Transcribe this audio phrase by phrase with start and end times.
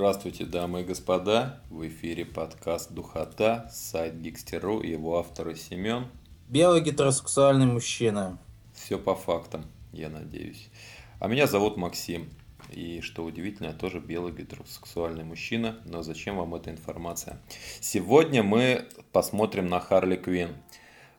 [0.00, 1.60] Здравствуйте, дамы и господа.
[1.68, 6.06] В эфире подкаст «Духота», сайт Гикстеру и его авторы Семен.
[6.48, 8.38] Белый гетеросексуальный мужчина.
[8.72, 10.70] Все по фактам, я надеюсь.
[11.18, 12.30] А меня зовут Максим.
[12.70, 15.78] И что удивительно, я тоже белый гетеросексуальный мужчина.
[15.84, 17.38] Но зачем вам эта информация?
[17.82, 20.56] Сегодня мы посмотрим на Харли Квин.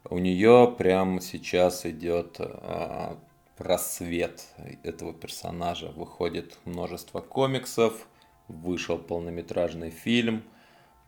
[0.06, 3.20] У нее прямо сейчас идет а,
[3.60, 4.44] рассвет
[4.82, 5.90] этого персонажа.
[5.90, 8.08] Выходит множество комиксов,
[8.52, 10.44] вышел полнометражный фильм,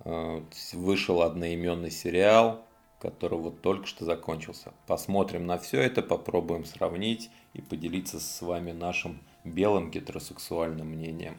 [0.06, 0.42] э,
[0.74, 2.66] вышел одноименный сериал,
[3.00, 4.74] который вот только что закончился.
[4.88, 11.38] Посмотрим на все это, попробуем сравнить и поделиться с вами нашим белым гетеросексуальным мнением.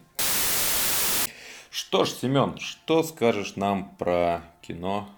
[1.71, 5.09] Что ж, Семен, что скажешь нам про кино?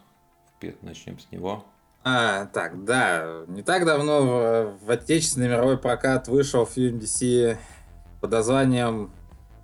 [0.82, 1.66] Начнем с него.
[2.04, 7.58] А, так, да, не так давно в, в отечественный мировой прокат вышел фильм DC
[8.22, 9.12] под названием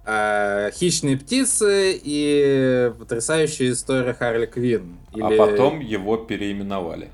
[0.06, 4.98] э, «Хищные птицы» и потрясающая история Харли Квин.
[5.14, 5.38] А Или...
[5.38, 7.10] А потом его переименовали.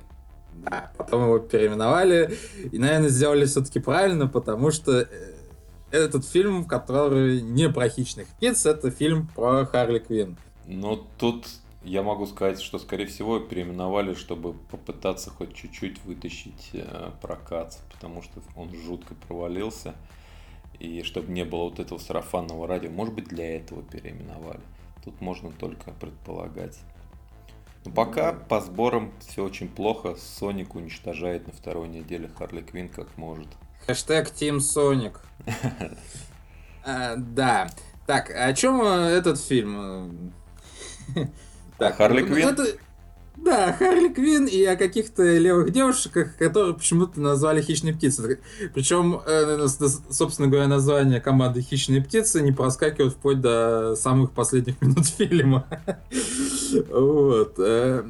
[0.54, 2.38] Да, потом его переименовали.
[2.72, 5.08] И, наверное, сделали все-таки правильно, потому что э,
[5.92, 10.38] этот фильм, который не про хищных птиц, это фильм про Харли Квин.
[10.68, 11.48] Ну, тут
[11.84, 18.22] я могу сказать, что, скорее всего, переименовали, чтобы попытаться хоть чуть-чуть вытащить э, прокат, потому
[18.22, 19.96] что он жутко провалился.
[20.80, 24.62] И чтобы не было вот этого сарафанного радио, может быть, для этого переименовали.
[25.04, 26.78] Тут можно только предполагать.
[27.86, 30.16] Но пока по сборам все очень плохо.
[30.16, 33.48] Соник уничтожает на второй неделе Харли Квин как может.
[33.86, 35.22] Хэштег Team Соник.
[36.84, 37.70] А, да.
[38.06, 40.34] Так, о чем э, этот фильм?
[41.78, 42.58] Так, Харли ну, Квин?
[43.38, 48.40] Да, Харли Квин и о каких-то левых девушках, которые почему-то назвали «Хищные птицы».
[48.74, 49.68] Причем, э,
[50.10, 55.66] собственно говоря, название команды «Хищные птицы» не проскакивает вплоть до самых последних минут фильма.
[56.90, 57.56] Вот.
[57.60, 58.04] Э,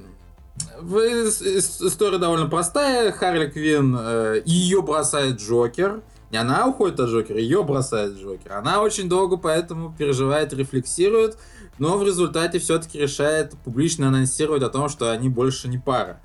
[0.82, 3.12] история довольно простая.
[3.12, 6.02] Харли Квин, э, ее бросает Джокер.
[6.32, 8.54] Не она уходит от Джокера, ее бросает Джокер.
[8.54, 11.38] Она очень долго поэтому переживает, рефлексирует
[11.80, 16.22] но в результате все-таки решает публично анонсировать о том, что они больше не пара.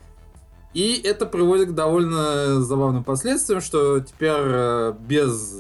[0.75, 5.57] И это приводит к довольно забавным последствиям, что теперь э, без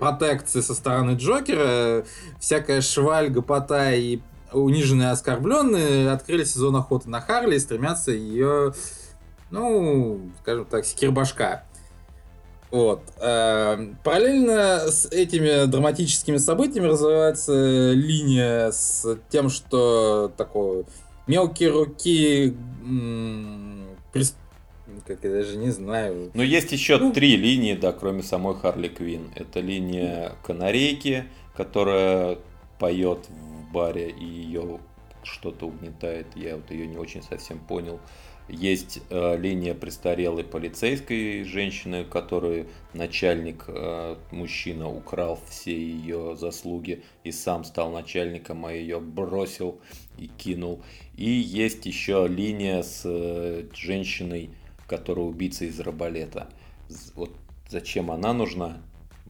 [0.00, 2.04] протекции со стороны Джокера
[2.40, 4.20] всякая шваль, гопота и
[4.52, 8.74] униженные оскорбленные открыли сезон охоты на Харли и стремятся ее,
[9.50, 11.64] ну, скажем так, секирбашка.
[12.70, 13.02] Вот.
[13.20, 20.84] Эм, параллельно с этими драматическими событиями развивается линия с тем, что такое
[21.26, 22.54] мелкие руки
[25.06, 26.30] как я даже не знаю.
[26.34, 27.12] Но есть еще ну...
[27.12, 29.30] три линии, да, кроме самой Харли Квин.
[29.34, 31.24] Это линия канарейки,
[31.56, 32.38] которая
[32.78, 34.78] поет в баре и ее
[35.22, 36.26] что-то угнетает.
[36.36, 38.00] Я вот ее не очень совсем понял.
[38.50, 47.30] Есть э, линия престарелой полицейской женщины, которую начальник э, мужчина украл все ее заслуги и
[47.30, 49.80] сам стал начальником, а ее бросил
[50.18, 50.82] и кинул.
[51.16, 54.50] И есть еще линия с э, женщиной,
[54.88, 56.48] которая убийца из раболета.
[57.14, 57.30] Вот
[57.68, 58.78] зачем она нужна,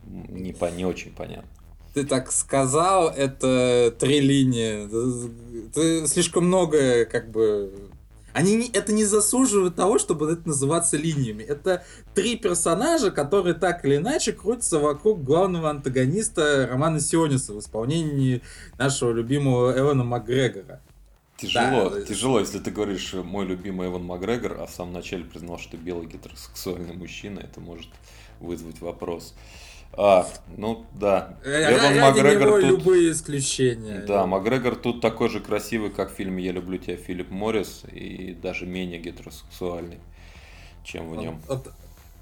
[0.07, 1.49] не, по, не очень понятно.
[1.93, 4.89] Ты так сказал, это три линии.
[5.73, 7.90] Ты слишком много как бы
[8.33, 11.43] они не, это не заслуживает того, чтобы это называться линиями.
[11.43, 18.43] Это три персонажа, которые так или иначе крутятся вокруг главного антагониста Романа Сиониса в исполнении
[18.79, 20.81] нашего любимого Эвана Макгрегора.
[21.37, 22.03] Тяжело, да.
[22.03, 26.07] тяжело, если ты говоришь мой любимый Эван Макгрегор, а в самом начале признал, что белый
[26.07, 27.89] гетеросексуальный мужчина, это может
[28.41, 29.35] вызвать вопрос.
[29.93, 31.37] А, ну да.
[31.45, 32.71] Эван Макгрегор тут...
[32.71, 34.05] любые исключения.
[34.07, 38.37] Да, Макгрегор тут такой же красивый, как в фильме «Я люблю тебя» Филипп Моррис, и
[38.41, 39.99] даже менее гетеросексуальный,
[40.85, 41.41] чем в нем.
[41.49, 41.63] Он, он,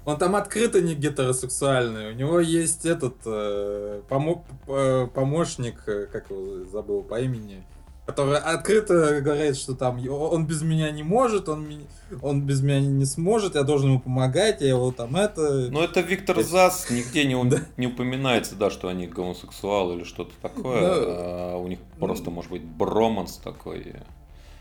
[0.05, 2.11] он там открыто не гетеросексуальный.
[2.11, 7.63] У него есть этот э, помо, э, помощник, э, как его забыл по имени,
[8.09, 11.83] который открыто говорит, что там он без меня не может, он,
[12.23, 15.69] он без меня не сможет, я должен ему помогать, я его там это...
[15.69, 16.47] Ну это Виктор это...
[16.47, 17.35] Зас, нигде не,
[17.77, 20.95] не упоминается, да, что они гомосексуалы или что-то такое, да.
[20.97, 23.93] а у них просто может быть броманс такой,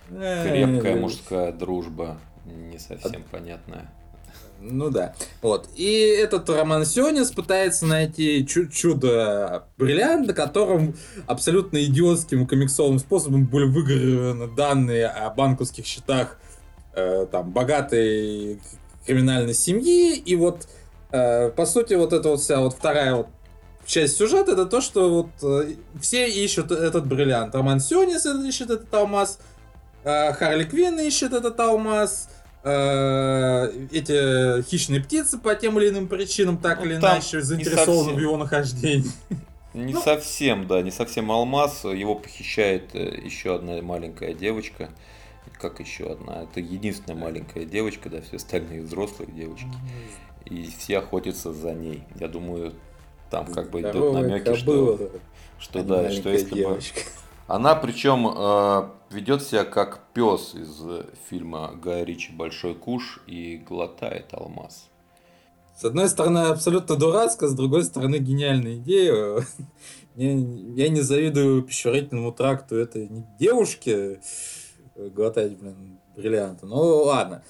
[0.09, 3.91] крепкая мужская дружба, не совсем понятная.
[4.61, 5.15] Ну да.
[5.41, 5.69] Вот.
[5.77, 10.97] И этот Роман Сионис пытается найти чу- чудо-бриллиант, на котором
[11.27, 16.39] абсолютно идиотским комиксовым способом были выгравированы данные о банковских счетах
[16.95, 18.61] э, там, богатой
[19.07, 20.17] криминальной семьи.
[20.17, 20.69] И вот,
[21.13, 23.29] э, по сути, вот эта вот вся вот вторая вот
[23.87, 27.55] часть сюжета, это то, что вот э, все ищут этот бриллиант.
[27.55, 29.39] Роман Сионис ищет этот алмаз,
[30.05, 32.29] э, Харли Квинн ищет этот алмаз,
[32.63, 38.37] эти хищные птицы по тем или иным причинам так Ну, или иначе заинтересованы в его
[38.37, 39.11] нахождении.
[39.75, 40.01] Не Ну.
[40.01, 41.85] совсем, да, не совсем алмаз.
[41.85, 44.91] Его похищает э, еще одна маленькая девочка.
[45.61, 46.45] Как еще одна?
[46.45, 49.69] Это единственная маленькая девочка, да, все остальные взрослые девочки.
[50.47, 52.05] И все охотятся за ней.
[52.19, 52.75] Я думаю,
[53.31, 55.11] там как бы идут намеки, что,
[55.59, 56.81] что да, что если бы...
[57.49, 63.57] Она причем э, ведет себя как пес из э, фильма Гая Ричи «Большой куш» и
[63.57, 64.91] глотает алмаз.
[65.75, 69.47] С одной стороны, абсолютно дурацкая, с другой стороны, гениальная идея.
[70.15, 73.09] Я не завидую пищеварительному тракту этой
[73.41, 74.17] э,
[75.09, 76.67] глотать, блин, бриллианты.
[76.67, 77.43] Ну, ладно.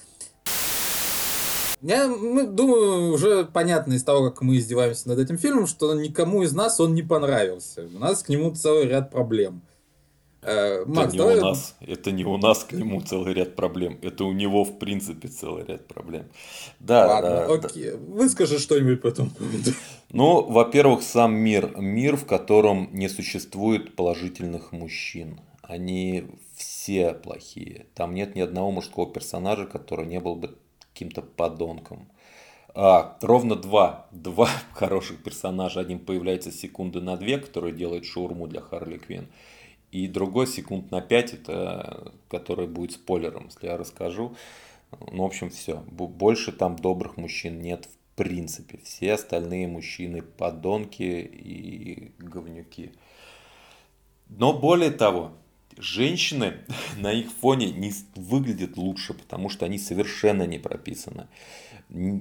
[1.81, 6.43] Я ну, думаю, уже понятно из того, как мы издеваемся над этим фильмом, что никому
[6.43, 7.89] из нас он не понравился.
[7.93, 9.61] У нас к нему целый ряд проблем.
[10.41, 13.55] Э, Это Макс, не давай у нас, это не у нас к нему целый ряд
[13.55, 16.25] проблем, это у него в принципе целый ряд проблем.
[16.79, 17.53] Да, Ладно, да, да.
[17.53, 17.91] окей.
[17.91, 19.71] Выскажи что-нибудь по этому поводу.
[20.11, 21.77] Ну, во-первых, сам мир.
[21.77, 25.39] Мир, в котором не существует положительных мужчин.
[25.61, 26.25] Они
[26.55, 27.85] все плохие.
[27.93, 30.55] Там нет ни одного мужского персонажа, который не был бы
[30.93, 32.09] каким-то подонком.
[32.73, 34.07] А, ровно два.
[34.11, 35.79] Два хороших персонажа.
[35.79, 39.27] Один появляется секунды на две, который делает шаурму для Харли Квинн.
[39.91, 44.35] И другой секунд на пять, это который будет спойлером, если я расскажу.
[45.11, 45.77] Ну, в общем, все.
[45.91, 48.79] Больше там добрых мужчин нет в принципе.
[48.83, 52.91] Все остальные мужчины подонки и говнюки.
[54.27, 55.31] Но более того,
[55.77, 56.57] женщины
[56.97, 61.27] на их фоне не выглядят лучше, потому что они совершенно не прописаны.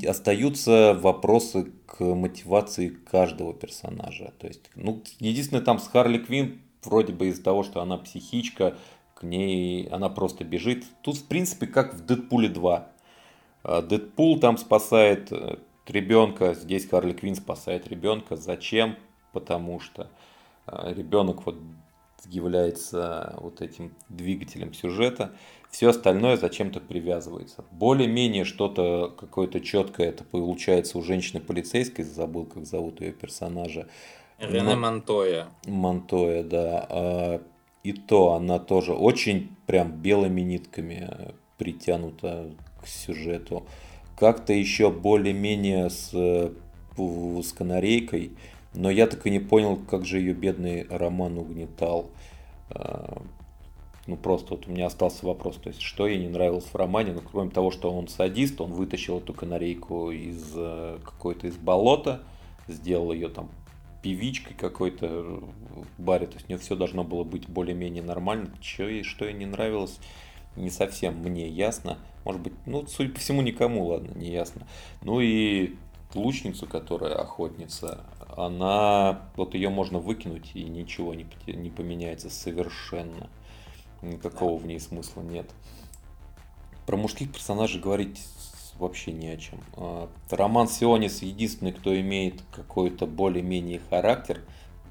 [0.06, 4.32] Остаются вопросы к мотивации каждого персонажа.
[4.38, 8.76] То есть, ну, единственное, там с Харли Квинн, вроде бы из-за того, что она психичка,
[9.14, 10.84] к ней она просто бежит.
[11.02, 12.88] Тут, в принципе, как в Дэдпуле 2.
[13.64, 18.36] А, Дэдпул там спасает э, ребенка, здесь Харли Квинн спасает ребенка.
[18.36, 18.96] Зачем?
[19.32, 20.08] Потому что
[20.66, 21.56] а, ребенок вот
[22.26, 25.32] является вот этим двигателем сюжета.
[25.70, 27.64] Все остальное зачем-то привязывается.
[27.70, 33.88] Более-менее что-то какое-то четкое это получается у женщины полицейской, забыл, как зовут ее персонажа.
[34.38, 35.48] Рене Монтоя.
[35.66, 36.86] Монтоя, да.
[36.88, 37.42] А,
[37.82, 41.08] И то она тоже очень прям белыми нитками
[41.58, 42.50] притянута
[42.82, 43.64] к сюжету.
[44.16, 48.32] Как-то еще более-менее с, с канарейкой,
[48.74, 52.10] но я так и не понял, как же ее бедный Роман угнетал.
[52.70, 53.20] А,
[54.06, 57.12] Ну, просто вот у меня остался вопрос, то есть, что ей не нравилось в романе,
[57.12, 62.22] ну, кроме того, что он садист, он вытащил эту канарейку из э, какой-то из болота,
[62.68, 63.50] сделал ее там
[64.02, 68.50] певичкой какой-то в баре, то есть у нее все должно было быть более-менее нормально.
[68.60, 69.98] Чё ей, что ей не нравилось,
[70.56, 71.98] не совсем мне ясно.
[72.24, 74.66] Может быть, ну, судя по всему, никому, ладно, не ясно.
[75.02, 75.76] Ну и
[76.14, 78.04] лучницу, которая охотница,
[78.36, 83.28] она, вот ее можно выкинуть и ничего не, не поменяется совершенно.
[84.02, 85.50] Никакого в ней смысла нет.
[86.86, 88.18] Про мужских персонажей говорить
[88.78, 89.58] вообще не о чем.
[89.76, 94.40] А, Роман Сионис единственный, кто имеет какой-то более-менее характер,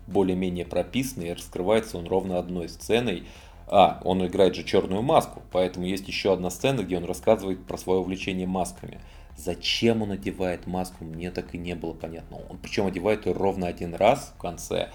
[0.07, 3.23] более-менее прописанный, и раскрывается он ровно одной сценой.
[3.67, 7.77] А, он играет же черную маску, поэтому есть еще одна сцена, где он рассказывает про
[7.77, 9.01] свое увлечение масками.
[9.37, 12.37] Зачем он одевает маску, мне так и не было понятно.
[12.49, 14.89] Он причем одевает ее ровно один раз в конце.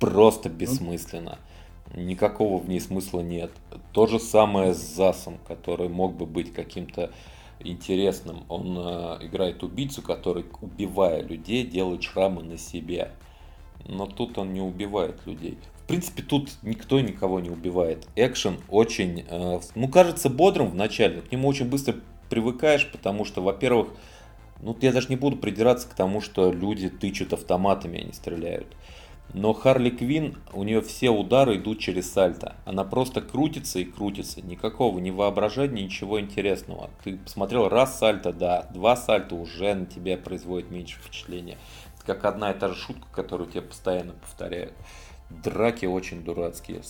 [0.00, 1.38] Просто бессмысленно.
[1.94, 3.50] Никакого в ней смысла нет.
[3.92, 7.10] То же самое с Засом, который мог бы быть каким-то
[7.60, 8.44] интересным.
[8.48, 13.12] Он э, играет убийцу, который, убивая людей, делает шрамы на себе.
[13.86, 15.58] Но тут он не убивает людей.
[15.84, 18.06] В принципе, тут никто никого не убивает.
[18.16, 21.22] Экшен очень, э, ну, кажется бодрым в начале.
[21.22, 21.96] К нему очень быстро
[22.28, 23.88] привыкаешь, потому что, во-первых,
[24.60, 28.66] ну, я даже не буду придираться к тому, что люди тычут автоматами, а не стреляют.
[29.34, 32.56] Но Харли Квин, у нее все удары идут через сальто.
[32.64, 34.40] Она просто крутится и крутится.
[34.40, 36.90] Никакого ни воображения, ничего интересного.
[37.04, 41.58] Ты посмотрел раз сальто, да, два сальто уже на тебя производит меньше впечатления.
[42.06, 44.72] Как одна и та же шутка, которую тебе постоянно повторяют.
[45.28, 46.80] Драки очень дурацкие.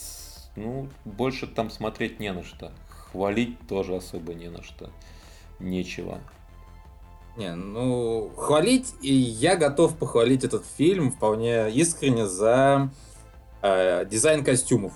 [0.55, 2.71] Ну, больше там смотреть не на что.
[2.89, 4.91] Хвалить тоже особо не на что.
[5.59, 6.21] Нечего.
[7.39, 12.91] Не, ну, хвалить, и я готов похвалить этот фильм вполне искренне за
[13.63, 14.93] э, дизайн костюмов.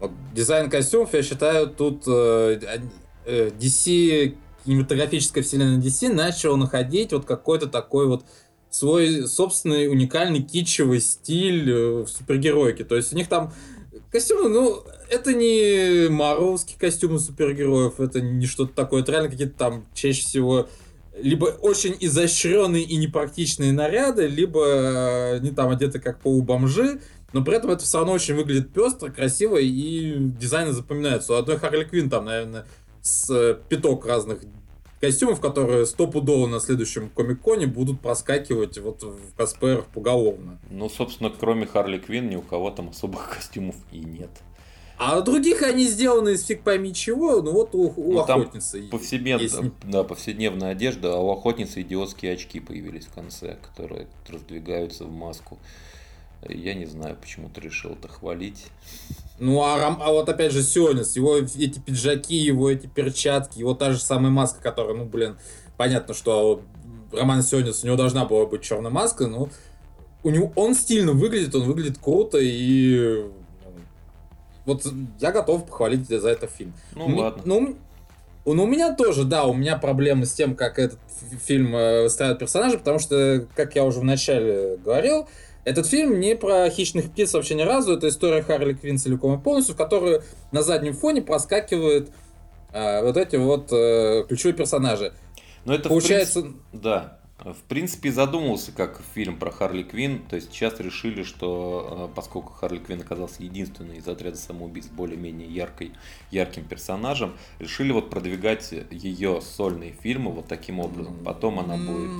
[0.00, 2.80] Вот дизайн костюмов, я считаю, тут э,
[3.26, 8.24] э, DC, кинематографическая вселенная DC начала находить вот какой-то такой вот
[8.70, 12.84] свой собственный уникальный китчевый стиль э, в супергеройке.
[12.84, 13.52] То есть у них там
[14.10, 19.84] костюмы, ну, это не марвеловские костюмы супергероев, это не что-то такое, это реально какие-то там
[19.92, 20.70] чаще всего
[21.22, 27.00] либо очень изощренные и непрактичные наряды, либо э, они там одеты как полубомжи,
[27.32, 31.32] но при этом это все равно очень выглядит пестро, красиво, и дизайны запоминаются.
[31.32, 32.66] У одной Харли Квин там, наверное,
[33.02, 34.40] с э, пяток разных
[35.00, 40.58] костюмов, которые стопудово на следующем Комик-Коне будут проскакивать вот в косплеерах поголовно.
[40.70, 44.30] Ну, собственно, кроме Харли Квин, ни у кого там особых костюмов и нет.
[45.00, 48.82] А у других они сделаны из фиг пойми чего, ну вот у, у Ну, охотницы
[48.82, 49.40] Повседнев...
[49.40, 49.56] есть.
[49.84, 55.58] Да, повседневная одежда, а у охотницы идиотские очки появились в конце, которые раздвигаются в маску.
[56.46, 58.66] Я не знаю, почему ты решил это хвалить.
[59.38, 63.72] Ну а, Рам- а вот опять же Сионис, его эти пиджаки, его эти перчатки, его
[63.72, 65.38] та же самая маска, которая, ну блин,
[65.78, 66.60] понятно, что
[67.10, 69.48] Роман Сионис, у него должна была быть черная маска, но
[70.22, 73.24] у него он стильно выглядит, он выглядит круто и
[74.74, 74.86] вот
[75.20, 76.72] я готов похвалить за это фильм.
[76.94, 77.42] Ну Ми- ладно.
[77.44, 77.76] Ну,
[78.46, 82.02] ну, у меня тоже, да, у меня проблемы с тем, как этот фи- фильм э,
[82.04, 85.28] выстраивает персонажей, потому что, как я уже вначале говорил,
[85.64, 89.42] этот фильм не про хищных птиц вообще ни разу, это история Харли Квинн целиком и
[89.42, 90.22] полностью, в которой
[90.52, 92.10] на заднем фоне проскакивают
[92.72, 95.12] э, вот эти вот э, ключевые персонажи.
[95.66, 97.19] Но это в Получается, принципе- Да.
[97.44, 100.22] В принципе, задумывался как фильм про Харли Квин.
[100.28, 105.48] То есть сейчас решили, что э, поскольку Харли Квин оказался единственной из отряда самоубийц более-менее
[105.48, 105.92] яркой,
[106.30, 111.16] ярким персонажем, решили вот продвигать ее сольные фильмы вот таким образом.
[111.24, 112.10] Потом она будет...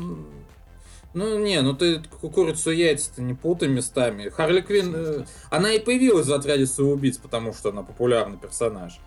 [1.13, 4.29] Ну, не, ну ты ку- курицу и яйца-то не путай местами.
[4.29, 8.99] Харли Квинн, э, она и появилась в отряде самоубийц, потому что она популярный персонаж.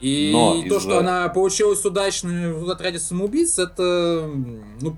[0.00, 4.30] И Но то, что она получилась удачной в отряде самоубийц, это,
[4.80, 4.96] ну,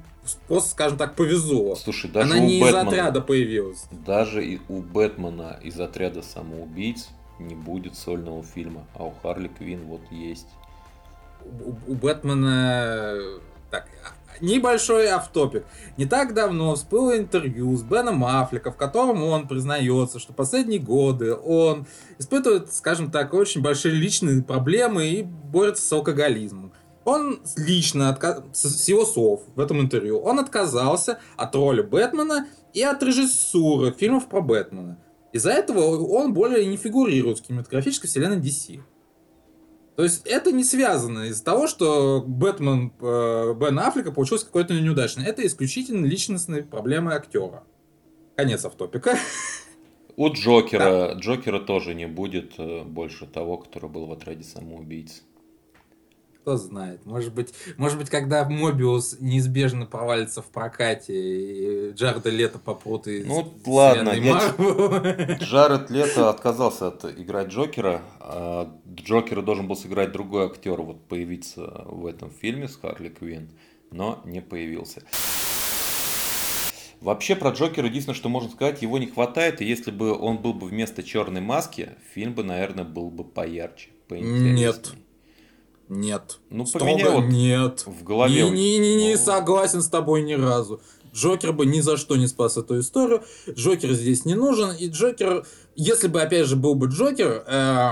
[0.48, 1.76] просто, скажем так, повезло.
[1.76, 3.84] Слушай, даже она у не из Бэтмена, отряда появилась.
[4.06, 7.08] даже и у Бэтмена из отряда самоубийц
[7.38, 10.48] не будет сольного фильма, а у Харли Квин вот есть.
[11.44, 13.18] у, у Бэтмена...
[13.70, 13.86] Так,
[14.40, 15.64] небольшой автопик.
[15.96, 21.34] Не так давно всплыло интервью с Беном Аффлеком, в котором он признается, что последние годы
[21.34, 21.86] он
[22.18, 26.72] испытывает, скажем так, очень большие личные проблемы и борется с алкоголизмом.
[27.10, 32.82] Он лично, отка- с его слов в этом интервью, он отказался от роли Бэтмена и
[32.82, 34.96] от режиссуры фильмов про Бэтмена.
[35.32, 38.80] Из-за этого он более не фигурирует в кинематографической вселенной DC.
[39.96, 45.24] То есть это не связано из-за того, что Бэтмен э, Бен Аффлека получился какой-то неудачный.
[45.24, 47.64] Это исключительно личностные проблемы актера.
[48.36, 49.18] Конец автопика.
[50.16, 55.24] У Джокера, Джокера тоже не будет э, больше того, который был в отряде самоубийц.
[56.42, 57.04] Кто знает.
[57.04, 63.26] Может быть, может быть, когда Мобиус неизбежно провалится в прокате, и Джарда Лето попрут из
[63.26, 64.54] Ну, ладно, я.
[65.38, 68.02] Джаред Лето отказался от играть Джокера.
[68.20, 73.50] а Джокера должен был сыграть другой актер, вот появиться в этом фильме с Харли Квинн,
[73.90, 75.02] но не появился.
[77.00, 80.54] Вообще про Джокера единственное, что можно сказать, его не хватает, и если бы он был
[80.54, 84.54] бы вместо черной маски, фильм бы, наверное, был бы поярче, поинтереснее.
[84.54, 84.92] Нет.
[85.90, 86.38] Нет.
[86.50, 87.84] Ну, Строго вот нет.
[87.84, 88.48] в голове.
[88.48, 89.18] Не-не-не, Ну.
[89.18, 90.80] согласен с тобой ни разу.
[91.12, 93.24] Джокер бы ни за что не спас эту историю.
[93.50, 94.70] Джокер здесь не нужен.
[94.70, 95.44] И Джокер,
[95.74, 97.88] если бы опять же был бы Джокер, э,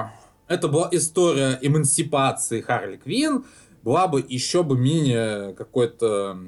[0.46, 3.44] это была история эмансипации Харли Квинн,
[3.82, 6.38] была бы еще бы менее какой-то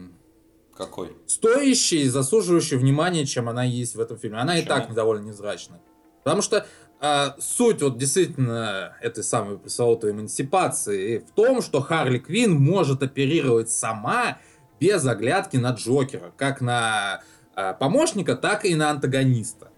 [0.76, 1.10] Какой?
[1.26, 4.38] стоящей, заслуживающей внимания, чем она есть в этом фильме.
[4.38, 4.78] Она и Почему?
[4.78, 5.80] так довольно невзрачна.
[6.22, 6.64] Потому что
[7.00, 13.70] а, суть вот действительно этой самой пресловутой эмансипации в том, что Харли Квинн может оперировать
[13.70, 14.38] сама
[14.78, 17.22] без оглядки на Джокера, как на
[17.54, 19.70] а, помощника, так и на антагониста.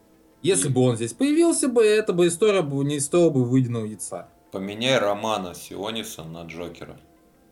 [0.42, 3.84] Если И- бы он здесь появился бы, эта бы история бы не стоила бы выеденного
[3.86, 4.28] яйца.
[4.50, 6.96] Поменяй Романа Сиониса на Джокера.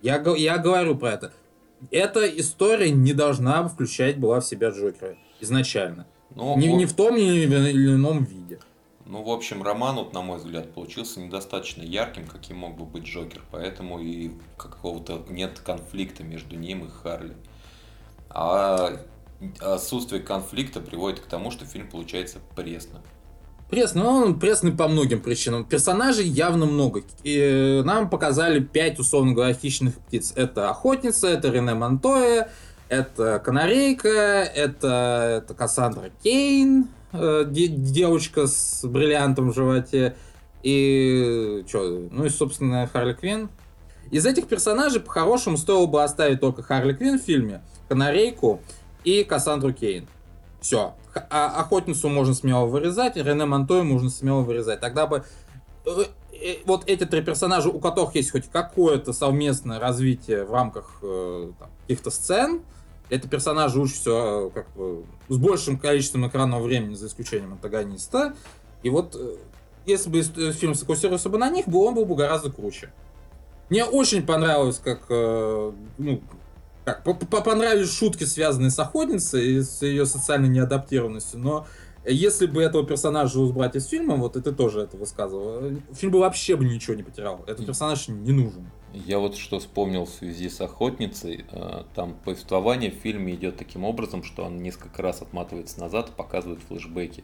[0.03, 1.33] Я, я говорю про это.
[1.91, 6.07] Эта история не должна включать была в себя Джокера изначально.
[6.35, 8.59] Ну, Не, вот- не в том ни в ином виде.
[9.11, 13.03] Ну, в общем, роман, вот, на мой взгляд, получился недостаточно ярким, каким мог бы быть
[13.03, 17.35] Джокер, поэтому и какого-то нет конфликта между ним и Харли.
[18.29, 19.01] А
[19.59, 23.03] отсутствие конфликта приводит к тому, что фильм получается пресным.
[23.69, 25.65] Пресный, ну, он пресный по многим причинам.
[25.65, 27.03] Персонажей явно много.
[27.25, 30.33] И э, нам показали пять, условно говоря, хищных птиц.
[30.37, 32.49] Это охотница, это Рене Монтоя,
[32.89, 40.17] это канарейка, это, это Кассандра Кейн, э, де- девочка с бриллиантом в животе.
[40.63, 43.49] И что, ну и, собственно, Харли Квинн.
[44.11, 48.61] Из этих персонажей, по-хорошему, стоило бы оставить только Харли Квинн в фильме, Канарейку
[49.05, 50.07] и Кассандру Кейн.
[50.61, 50.95] Все.
[51.31, 54.81] А охотницу можно смело вырезать, Рене Монтою можно смело вырезать.
[54.81, 55.25] Тогда бы
[55.87, 55.91] э,
[56.33, 61.53] э, вот эти три персонажа, у которых есть хоть какое-то совместное развитие в рамках э,
[61.83, 62.63] каких-то сцен,
[63.09, 68.35] это персонажи лучше все как бы с большим количеством экранного времени, за исключением антагониста.
[68.83, 69.19] И вот
[69.87, 70.23] если бы
[70.53, 72.93] фильм сфокусировался бы на них, он был бы гораздо круче.
[73.71, 76.21] Мне очень понравилось, как ну,
[76.85, 81.67] как, понравились шутки, связанные с охотницей и с ее социальной неадаптированностью, но
[82.13, 86.21] если бы этого персонажа убрать из фильма, вот и ты тоже это высказывал, фильм бы
[86.21, 87.45] вообще бы ничего не потерял.
[87.47, 88.71] Этот персонаж не нужен.
[88.93, 91.45] Я вот что вспомнил в связи с охотницей.
[91.53, 96.13] Э, там повествование в фильме идет таким образом, что он несколько раз отматывается назад и
[96.13, 97.23] показывает флешбеки.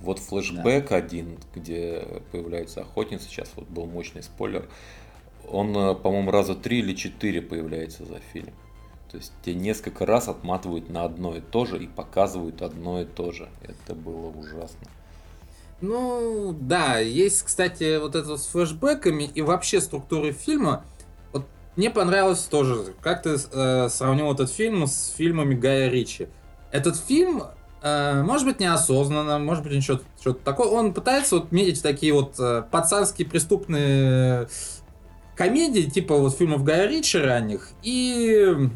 [0.00, 0.96] Вот флешбэк да.
[0.96, 4.68] один, где появляется охотница, сейчас вот был мощный спойлер,
[5.48, 8.52] он, э, по-моему, раза три или четыре появляется за фильм.
[9.10, 13.04] То есть тебе несколько раз отматывают на одно и то же и показывают одно и
[13.04, 13.48] то же.
[13.62, 14.86] Это было ужасно.
[15.80, 20.84] Ну, да, есть, кстати, вот это с флешбеками и вообще структурой фильма.
[21.32, 26.28] Вот мне понравилось тоже, как ты э, сравнил этот фильм с фильмами Гая Ричи.
[26.70, 27.44] Этот фильм,
[27.82, 30.68] э, может быть, неосознанно, может быть, ничего что-то такое.
[30.68, 34.48] Он пытается вот метить такие вот э, пацанские преступные
[35.34, 38.68] комедии, типа вот фильмов Гая Ричи ранних, и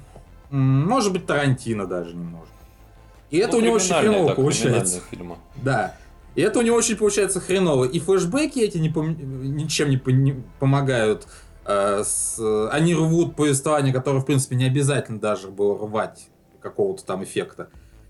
[0.55, 2.55] может быть, Тарантино даже немножко.
[3.31, 5.01] И это ну, у него очень хреново так, получается.
[5.11, 5.39] Фильма.
[5.57, 5.97] Да.
[6.35, 7.85] И это у него очень получается хреново.
[7.85, 9.17] И флешбеки эти не пом...
[9.57, 10.11] ничем не, по...
[10.11, 11.27] не помогают.
[11.65, 12.39] Э, с...
[12.71, 16.29] Они рвут повествование, которое, в принципе, не обязательно даже было рвать
[16.61, 17.69] какого-то там эффекта.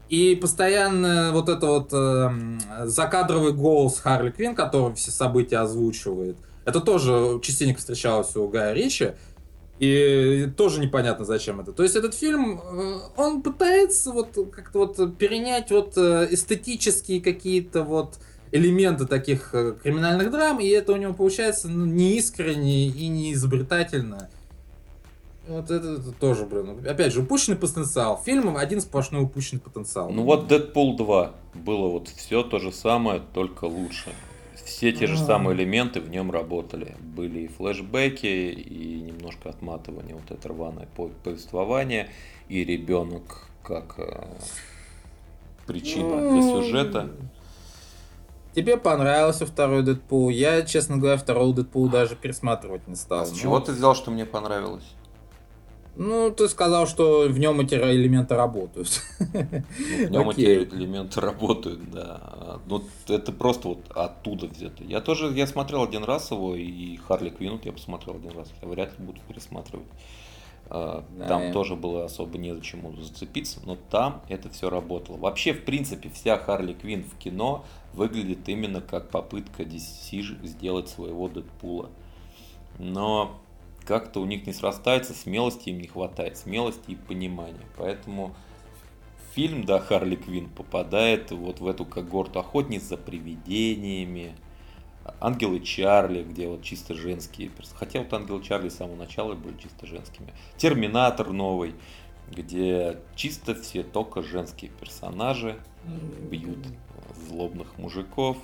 [0.09, 2.31] И постоянно вот это вот э,
[2.85, 9.13] закадровый голос Харли Квин, который все события озвучивает, это тоже частенько встречалось у Гая Ричи.
[9.79, 11.73] И тоже непонятно, зачем это.
[11.73, 17.83] То есть этот фильм, э, он пытается вот как-то вот перенять вот э, эстетические какие-то
[17.83, 18.19] вот
[18.53, 23.33] элементы таких э, криминальных драм, и это у него получается ну, не искренне и не
[23.33, 24.31] изобретательно.
[25.49, 26.87] Вот это, это тоже, блин.
[26.89, 28.23] Опять же, упущенный потенциал.
[28.25, 30.09] Фильм один сплошной упущенный потенциал.
[30.11, 34.11] Ну вот Дэдпул 2 было вот все то же самое, только лучше
[34.65, 36.97] все те же самые элементы в нем работали.
[37.01, 40.89] Были и флешбеки, и немножко отматывание, вот это рваное
[41.23, 42.11] повествование,
[42.49, 44.25] и ребенок как э,
[45.67, 47.11] причина для ну, сюжета.
[48.55, 50.29] Тебе понравился второй Дэдпул.
[50.29, 53.23] Я, честно говоря, второго Дэдпул даже пересматривать не стал.
[53.23, 54.85] А с чего ты взял, что мне понравилось?
[55.97, 58.89] Ну, ты сказал, что в нем эти элементы работают.
[59.19, 62.61] В нем эти элементы работают, да.
[62.67, 64.83] Ну, это просто вот оттуда взято.
[64.83, 68.53] Я тоже, я смотрел один раз его, и Харли Квинн я посмотрел один раз.
[68.61, 69.87] Я вряд ли буду пересматривать.
[70.71, 75.17] А, там тоже было особо незачем зацепиться, но там это все работало.
[75.19, 81.29] Вообще, в принципе, вся Харли Квинн в кино выглядит именно как попытка DC сделать своего
[81.29, 81.91] Дэдпула.
[82.79, 83.39] Но
[83.87, 87.67] как-то у них не срастается, смелости им не хватает, смелости и понимания.
[87.77, 88.35] Поэтому
[89.35, 94.35] фильм, да, Харли Квин попадает вот в эту когорту охотниц за привидениями,
[95.21, 97.79] Ангелы Чарли, где вот чисто женские персонажи.
[97.79, 100.33] Хотя вот Ангелы Чарли с самого начала были чисто женскими.
[100.57, 101.75] Терминатор новый,
[102.31, 105.59] где чисто все только женские персонажи
[106.31, 106.67] бьют
[107.29, 108.39] злобных мужиков.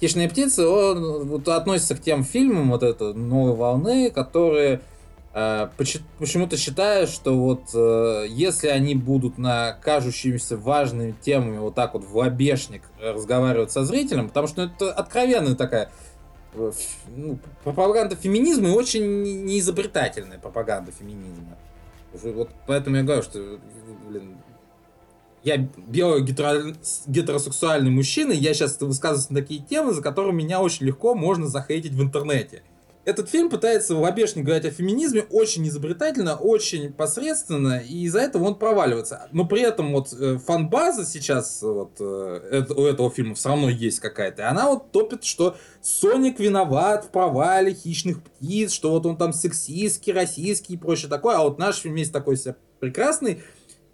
[0.00, 4.80] Хищные птицы, он вот, относится к тем фильмам вот это новой волны, которые
[5.34, 11.92] э, почему-то считают, что вот э, если они будут на кажущимися важными темами вот так
[11.92, 15.90] вот в лобешник разговаривать со зрителем, потому что это откровенная такая
[16.54, 16.72] э,
[17.14, 21.58] ну, пропаганда феминизма и очень неизобретательная пропаганда феминизма.
[22.14, 23.58] Вот поэтому я говорю, что
[24.08, 24.38] блин,
[25.42, 26.74] я белый гетеро...
[27.06, 31.92] гетеросексуальный мужчина, я сейчас высказываюсь на такие темы, за которые меня очень легко можно захейтить
[31.92, 32.62] в интернете.
[33.06, 38.56] Этот фильм пытается лобешник говорить о феминизме очень изобретательно, очень посредственно, и из-за этого он
[38.56, 39.26] проваливается.
[39.32, 44.00] Но при этом вот э, фан-база сейчас вот, э, у этого фильма все равно есть
[44.00, 44.42] какая-то.
[44.42, 49.32] И она вот топит, что Соник виноват в провале хищных птиц, что вот он там
[49.32, 53.42] сексистский, российский и прочее такое, а вот наш фильм есть такой себя прекрасный,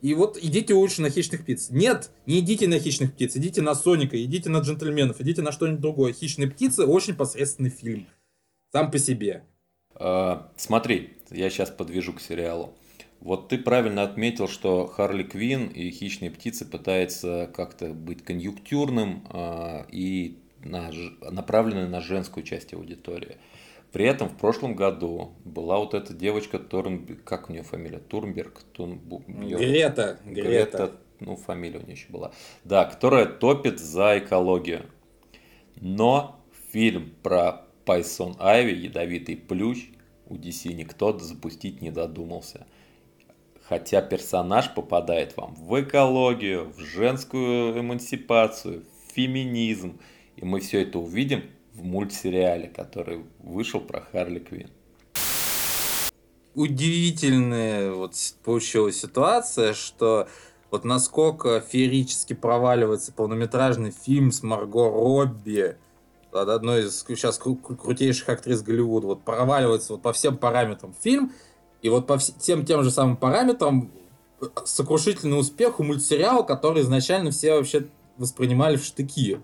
[0.06, 1.66] и вот идите лучше на хищных птиц.
[1.70, 5.80] Нет, не идите на хищных птиц, идите на Соника, идите на джентльменов, идите на что-нибудь
[5.80, 6.12] другое.
[6.12, 8.06] Хищные птицы очень посредственный фильм.
[8.70, 9.42] Сам по себе.
[9.96, 12.72] А, смотри, я сейчас подвяжу к сериалу.
[13.18, 19.88] Вот ты правильно отметил, что Харли Квин и Хищные птицы пытаются как-то быть конъюнктурным а,
[19.90, 20.92] и на,
[21.32, 23.38] направлены на женскую часть аудитории.
[23.96, 27.06] При этом в прошлом году была вот эта девочка Торн...
[27.24, 27.98] Как у нее фамилия?
[27.98, 28.62] Турнберг?
[28.74, 29.22] Тунбу...
[29.26, 30.20] Грета.
[30.22, 30.92] Грета.
[31.18, 32.30] ну, фамилия у нее еще была,
[32.62, 34.84] да, которая топит за экологию.
[35.76, 36.38] Но
[36.72, 39.88] фильм про Пайсон Айви, ядовитый плющ,
[40.26, 42.66] у DC никто запустить не додумался.
[43.62, 49.98] Хотя персонаж попадает вам в экологию, в женскую эмансипацию, в феминизм.
[50.36, 51.44] И мы все это увидим
[51.76, 54.70] в мультсериале, который вышел про Харли Квинн.
[56.54, 60.26] Удивительная вот получилась ситуация, что
[60.70, 65.76] вот насколько феерически проваливается полнометражный фильм с Марго Робби,
[66.32, 71.32] одной из сейчас крутейших актрис Голливуда, вот проваливается вот по всем параметрам фильм,
[71.82, 73.90] и вот по всем тем же самым параметрам
[74.40, 77.86] э, сокрушительный успех у мультсериала, который изначально все вообще
[78.16, 79.40] воспринимали в штыки.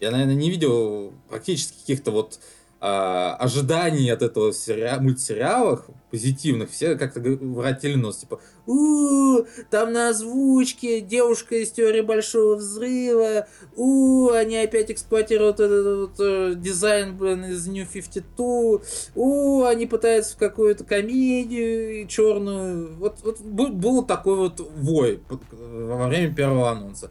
[0.00, 2.38] Я, наверное, не видел практически каких-то вот
[2.80, 4.96] э, ожиданий от этого сери...
[5.00, 6.70] мультсериала позитивных.
[6.70, 14.30] Все как-то воротили нос, типа, у там на озвучке девушка из теории большого взрыва, у
[14.30, 18.80] они опять эксплуатируют этот вот, э, дизайн, блин, из New 52,
[19.14, 22.96] у они пытаются в какую-то комедию черную.
[22.96, 25.20] Вот, вот был, был такой вот вой
[25.60, 27.10] во время первого анонса.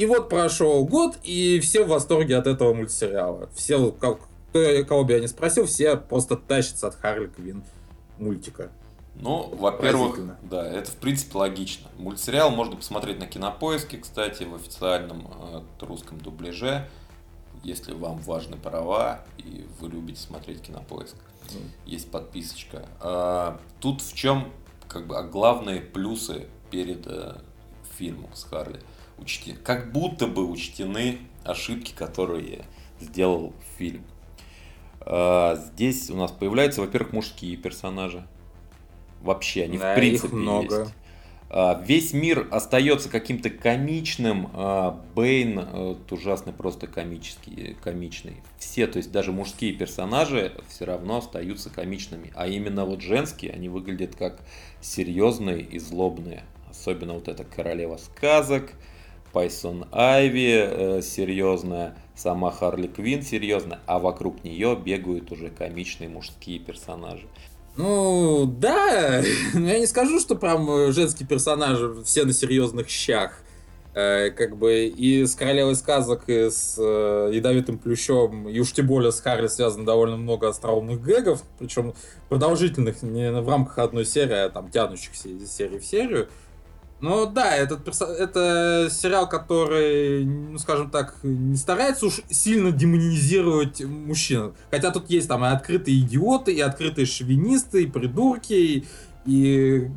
[0.00, 3.50] И вот прошел год, и все в восторге от этого мультсериала.
[3.54, 7.62] Все, как, кто, кого бы я не спросил, все просто тащатся от Харли Квин
[8.16, 8.72] мультика.
[9.14, 11.90] Ну, во-первых, да, это в принципе логично.
[11.98, 16.88] Мультсериал можно посмотреть на Кинопоиске, кстати, в официальном э, русском дубляже,
[17.62, 21.16] если вам важны права и вы любите смотреть Кинопоиск.
[21.50, 21.62] Mm.
[21.84, 22.86] Есть подписочка.
[23.00, 24.50] А, тут в чем
[24.88, 27.36] как бы главные плюсы перед э,
[27.98, 28.80] фильмом с Харли?
[29.20, 32.64] Учтены, как будто бы учтены ошибки, которые
[33.00, 34.04] сделал фильм.
[35.00, 38.26] А, здесь у нас появляются, во-первых, мужские персонажи.
[39.22, 40.80] Вообще, они да, в принципе их много.
[40.80, 40.94] есть.
[41.52, 44.50] А, весь мир остается каким-то комичным.
[44.54, 48.36] А, Бэйн э, ужасный, просто комический, комичный.
[48.58, 52.32] Все, то есть даже мужские персонажи все равно остаются комичными.
[52.36, 54.40] А именно вот женские, они выглядят как
[54.80, 56.44] серьезные и злобные.
[56.70, 58.72] Особенно вот эта королева сказок,
[59.32, 66.58] Пайсон Айви э, серьезная, сама Харли Квин серьезная, а вокруг нее бегают уже комичные мужские
[66.58, 67.26] персонажи.
[67.76, 69.22] Ну, да,
[69.54, 73.42] но я не скажу, что прям э, женские персонажи все на серьезных щах.
[73.92, 78.86] Э, как бы и с Королевой сказок, и с э, Ядовитым Плющом, и уж тем
[78.86, 81.94] более с Харли связано довольно много остроумных гэгов, причем
[82.28, 86.28] продолжительных, не в рамках одной серии, а там тянущихся из серии в серию.
[87.00, 94.52] Ну да, этот это сериал, который, ну скажем так, не старается уж сильно демонизировать мужчин.
[94.70, 99.90] Хотя тут есть там и открытые идиоты, и открытые шовинисты, и придурки, и,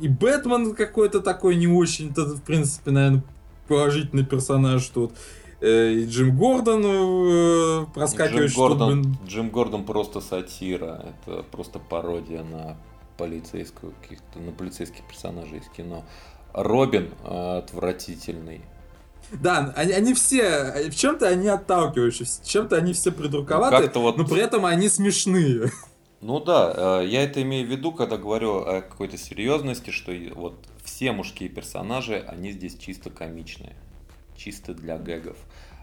[0.00, 3.22] и, Бэтмен какой-то такой не очень-то, в принципе, наверное,
[3.68, 5.12] положительный персонаж тут.
[5.60, 8.50] Э, и Джим Гордон э, проскакивает.
[8.50, 9.18] Джим Гордон, блин...
[9.26, 11.04] Джим Гордон просто сатира.
[11.26, 12.76] Это просто пародия на
[13.16, 16.04] полицейского, каких-то, на полицейских персонажей из кино.
[16.52, 18.62] Робин э, отвратительный.
[19.32, 24.18] Да, они, они все, в чем-то они отталкивающие, в чем-то они все придурковатые, ну, вот...
[24.18, 25.70] но при этом они смешные.
[26.20, 30.66] Ну да, э, я это имею в виду, когда говорю о какой-то серьезности, что вот
[30.82, 33.76] все мужские персонажи, они здесь чисто комичные,
[34.36, 35.36] чисто для гэгов.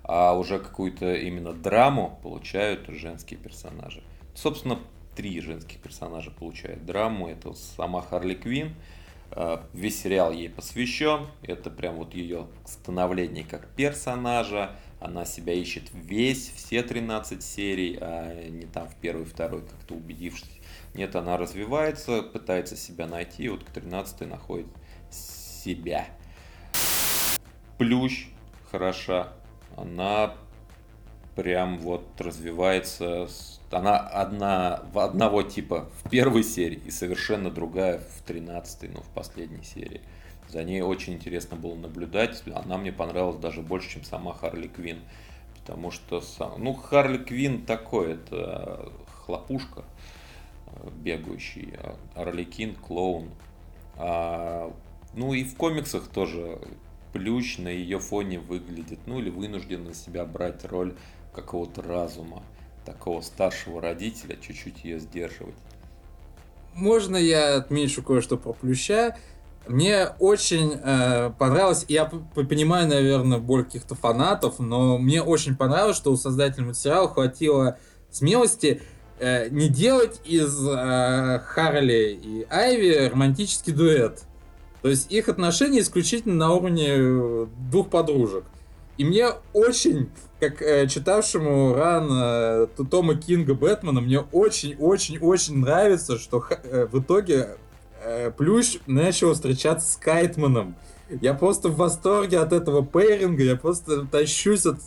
[0.04, 4.04] А уже какую-то именно драму получают женские персонажи.
[4.36, 4.80] Собственно,
[5.16, 7.28] три женских персонажа получают драму.
[7.28, 8.76] Это сама Харли Квин.
[9.32, 11.28] А, весь сериал ей посвящен.
[11.42, 14.76] Это прям вот ее становление как персонажа.
[15.00, 20.62] Она себя ищет весь, все 13 серий, а не там в первый, второй, как-то убедившись.
[20.94, 24.68] Нет, она развивается, пытается себя найти, и вот к 13 находит
[25.10, 26.08] себя.
[27.78, 28.28] Плющ
[28.72, 29.34] хороша.
[29.76, 30.36] Она
[31.36, 33.28] прям вот развивается
[33.74, 39.10] она одна, в одного типа в первой серии и совершенно другая в 13 ну, в
[39.10, 40.02] последней серии.
[40.50, 42.44] За ней очень интересно было наблюдать.
[42.54, 45.00] Она мне понравилась даже больше, чем сама Харли Квин.
[45.60, 46.22] Потому что,
[46.58, 48.92] ну, Харли Квин такой, это
[49.26, 49.86] хлопушка
[50.68, 51.74] э, бегающий,
[52.16, 53.32] Орликин, клоун.
[53.96, 54.72] А,
[55.16, 56.60] ну и в комиксах тоже
[57.14, 60.96] Плющ на ее фоне выглядит, ну или вынужден на себя брать роль
[61.34, 62.44] какого-то разума
[62.86, 65.56] такого старшего родителя чуть-чуть ее сдерживать.
[66.74, 69.16] Можно я отмечу кое-что про Плюща?
[69.68, 76.12] Мне очень э, понравилось, я понимаю, наверное, боль каких-то фанатов, но мне очень понравилось, что
[76.12, 77.78] у создателей материала хватило
[78.12, 78.82] смелости
[79.20, 84.24] э, не делать из э, Харли и Айви романтический дуэт.
[84.82, 88.44] То есть их отношения исключительно на уровне э, двух подружек.
[88.98, 96.46] И мне очень, как э, читавшему рано э, Тома Кинга Бэтмена, мне очень-очень-очень нравится, что
[96.64, 97.58] э, в итоге
[98.04, 100.76] э, Плющ начал встречаться с Кайтманом.
[101.22, 104.80] Я просто в восторге от этого пейринга, я просто тащусь от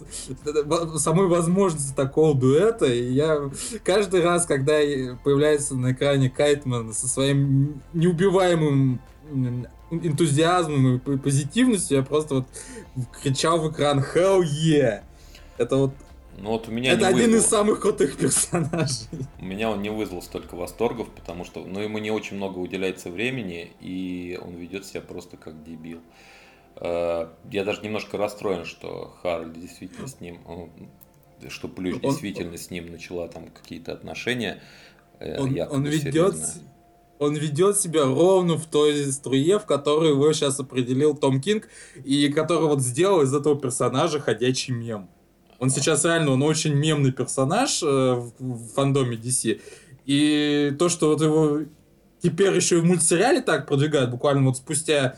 [0.96, 3.50] самой возможности такого дуэта, и я
[3.84, 4.78] каждый раз, когда
[5.22, 9.00] появляется на экране Кайтман со своим неубиваемым
[9.90, 12.46] энтузиазмом и позитивностью, я просто вот
[13.22, 15.02] кричал в экран «Hell yeah!»
[15.58, 15.92] Это вот
[16.38, 17.40] ну вот у меня Это один вызвал.
[17.40, 19.06] из самых крутых персонажей.
[19.40, 23.10] У меня он не вызвал столько восторгов, потому что ну, ему не очень много уделяется
[23.10, 26.00] времени, и он ведет себя просто как дебил.
[26.76, 30.40] Э, я даже немножко расстроен, что Харальд действительно с ним,
[31.48, 34.60] что Плющ он, действительно с ним начала там какие-то отношения.
[35.18, 36.36] Э, он, он ведет,
[37.18, 41.68] он ведет себя ровно в той струе, в которую его сейчас определил Том Кинг,
[42.04, 45.08] и который вот сделал из этого персонажа ходячий мем.
[45.58, 49.60] Он сейчас реально, он очень мемный персонаж э, в фандоме DC.
[50.04, 51.60] И то, что вот его
[52.20, 55.16] теперь еще и в мультсериале так продвигают, буквально вот спустя,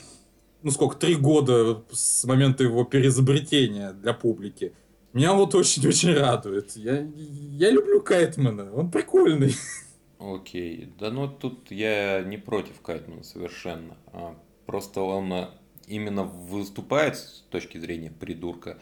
[0.62, 4.72] ну сколько, три года с момента его переизобретения для публики,
[5.12, 6.76] меня вот очень-очень радует.
[6.76, 9.54] Я, я люблю Кайтмана, он прикольный.
[10.18, 13.96] Окей, да ну тут я не против Кайтмана совершенно.
[14.12, 15.48] А просто он э,
[15.86, 18.78] именно выступает с точки зрения придурка.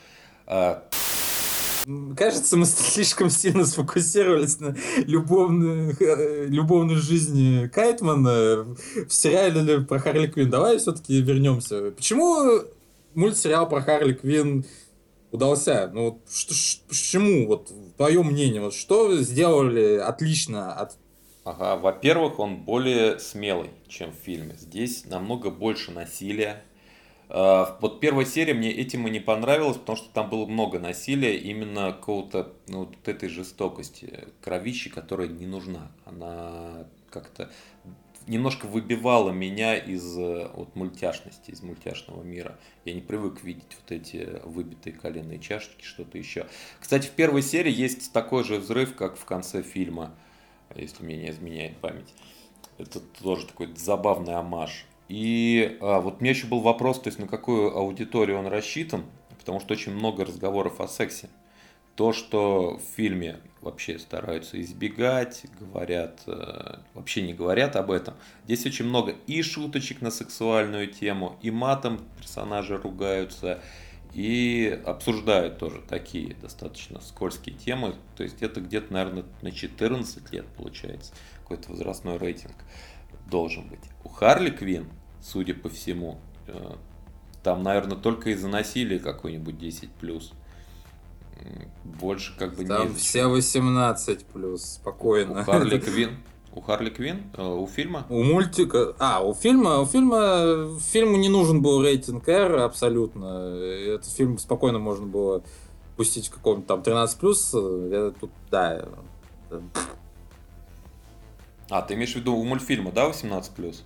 [0.47, 0.89] А
[2.17, 4.75] Кажется, мы слишком сильно сфокусировались на
[5.07, 10.51] любовной, э, любовной жизни Кайтмана в сериале про Харли Квин.
[10.51, 11.93] Давай все-таки вернемся.
[11.93, 12.63] Почему
[13.15, 14.65] мультсериал про Харли Квин
[15.31, 15.91] удался?
[15.93, 16.55] Ну, что,
[16.89, 20.97] почему, вот, твое мнение, вот, что сделали отлично от
[21.47, 24.57] Ага, во-первых, он более смелый, чем в фильме.
[24.57, 26.65] Здесь намного больше насилия,
[27.29, 31.37] а, вот первая серия мне этим и не понравилась, потому что там было много насилия,
[31.37, 35.93] именно какого-то ну, вот этой жестокости, кровищи, которая не нужна.
[36.05, 37.49] Она как-то
[38.27, 42.59] немножко выбивала меня из вот, мультяшности, из мультяшного мира.
[42.85, 46.49] Я не привык видеть вот эти выбитые коленные чашечки, что-то еще.
[46.81, 50.13] Кстати, в первой серии есть такой же взрыв, как в конце фильма,
[50.81, 52.13] если мне не изменяет память.
[52.79, 54.87] Это тоже такой забавный амаш.
[55.09, 59.05] И а, вот меня еще был вопрос, то есть на какую аудиторию он рассчитан,
[59.39, 61.29] потому что очень много разговоров о сексе.
[61.95, 68.15] То, что в фильме вообще стараются избегать, говорят, э, вообще не говорят об этом.
[68.45, 73.61] Здесь очень много и шуточек на сексуальную тему, и матом персонажи ругаются,
[74.17, 77.97] и обсуждают тоже такие достаточно скользкие темы.
[78.17, 82.55] То есть это где-то, наверное, на 14 лет получается какой-то возрастной рейтинг
[83.27, 83.81] должен быть.
[84.05, 84.89] У Харли Квин,
[85.21, 86.77] судя по всему, э,
[87.43, 90.33] там, наверное, только из-за насилия какой-нибудь 10 плюс.
[91.85, 95.43] Больше как бы там не все 18 плюс, спокойно.
[95.43, 96.17] У Харли Квин.
[96.57, 97.31] У Харли Квин?
[97.37, 98.07] Э, у фильма?
[98.09, 98.95] У мультика.
[98.99, 99.79] А, у фильма.
[99.81, 100.71] У фильма.
[100.91, 103.55] Фильму не нужен был рейтинг R абсолютно.
[103.59, 105.43] Этот фильм спокойно можно было
[105.99, 107.53] пустить в каком-то там 13 плюс.
[107.53, 108.89] Я тут, да.
[111.69, 113.85] А, ты имеешь в виду у мультфильма, да, 18 плюс?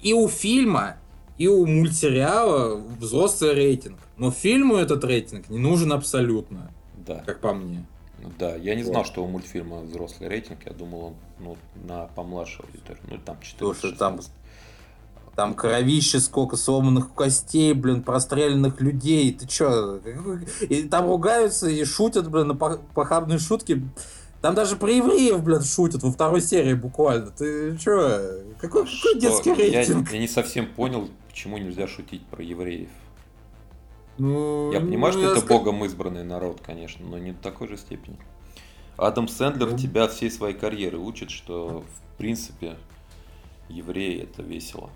[0.00, 0.96] И у фильма,
[1.38, 3.98] и у мультсериала взрослый рейтинг.
[4.16, 6.70] Но фильму этот рейтинг не нужен абсолютно.
[7.04, 7.24] Да.
[7.26, 7.84] Как по мне.
[8.38, 10.58] Да, я не знал, что у мультфильма взрослый рейтинг.
[10.66, 13.02] Я думал, он ну, на помладше аудиторию.
[13.08, 14.20] Ну, там 14 Слушай, там,
[15.36, 19.32] там кровище, сколько сломанных костей, блин, простреленных людей.
[19.32, 20.00] Ты чё?
[20.68, 23.82] И там ругаются и шутят, блин, на похабные шутки.
[24.40, 27.30] Там даже про евреев, блядь, шутят во второй серии буквально.
[27.30, 28.42] Ты чё?
[28.60, 30.08] Какой, какой детский рейтинг?
[30.08, 32.90] Я, я не совсем понял, почему нельзя шутить про евреев.
[34.18, 35.48] Ну, я понимаю, ну, что я это ск...
[35.48, 38.16] богом избранный народ, конечно, но не до такой же степени.
[38.96, 39.78] Адам Сэндлер mm.
[39.78, 42.76] тебя всей своей карьеры учит, что в принципе
[43.68, 44.90] евреи это весело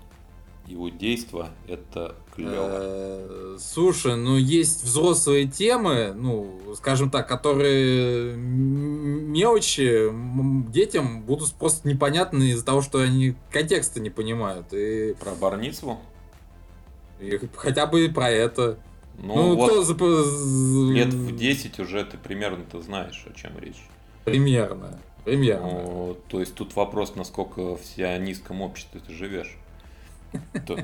[0.67, 2.69] иудейство это клево.
[2.71, 10.09] Э, слушай, ну есть взрослые темы, ну, скажем так, которые мелочи
[10.71, 14.67] детям будут просто непонятны из-за того, что они контекста не понимают.
[14.71, 15.15] И...
[15.19, 15.97] Про барницу?
[17.19, 18.77] И хотя бы и про это.
[19.17, 20.91] Ну, ну вот кто за...
[20.91, 23.81] лет в 10 уже ты примерно-то знаешь, о чем речь.
[24.25, 24.99] Примерно.
[25.25, 25.67] Примерно.
[25.67, 29.57] Ну, то есть тут вопрос, насколько в сионистском обществе ты живешь.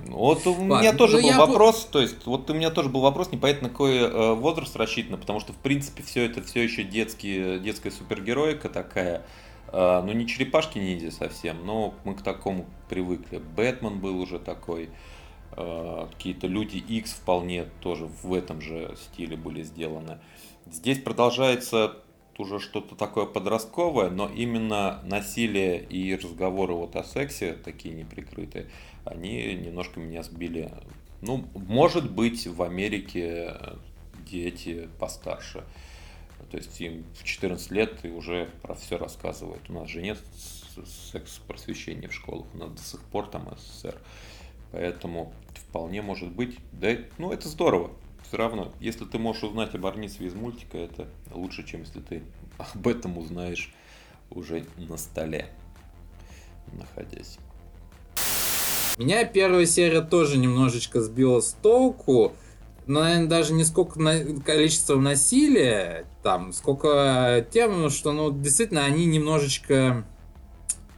[0.06, 3.32] Вот у меня тоже ну, был вопрос, то есть вот у меня тоже был вопрос,
[3.32, 7.90] непонятно какой э, возраст рассчитано, потому что в принципе все это все еще детские, детская
[7.90, 9.24] супергероика такая,
[9.72, 13.42] А, ну, не черепашки-ниндзя совсем, но мы к такому привыкли.
[13.56, 14.90] Бэтмен был уже такой.
[15.54, 20.20] А, какие-то люди X вполне тоже в этом же стиле были сделаны.
[20.66, 21.96] Здесь продолжается
[22.38, 28.70] уже что-то такое подростковое, но именно насилие и разговоры вот о сексе, такие неприкрытые,
[29.04, 30.72] они немножко меня сбили.
[31.22, 33.56] Ну, может быть, в Америке
[34.26, 35.66] дети постарше.
[36.50, 39.70] То есть им в 14 лет и уже про все рассказывают.
[39.70, 40.18] У нас же нет
[41.12, 43.98] секс-просвещения в школах, у нас до сих пор там СССР.
[44.72, 47.92] Поэтому вполне может быть, да, ну это здорово.
[48.28, 52.24] Все равно, если ты можешь узнать об Арницеве из мультика, это лучше, чем если ты
[52.58, 53.74] об этом узнаешь
[54.30, 55.48] уже на столе,
[56.74, 57.38] находясь.
[58.98, 62.34] Меня первая серия тоже немножечко сбила с толку
[62.90, 69.06] но, наверное, даже не сколько на количество насилия, там, сколько тем, что, ну, действительно, они
[69.06, 70.08] немножечко...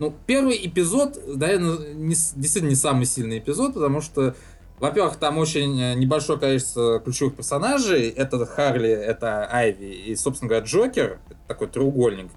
[0.02, 4.34] Ну, первый эпизод, наверное, не, действительно не самый сильный эпизод, потому что,
[4.80, 8.10] во-первых, там очень небольшое количество ключевых персонажей.
[8.10, 11.20] Это Харли, это Айви и, собственно говоря, Джокер.
[11.30, 12.32] Это такой треугольник.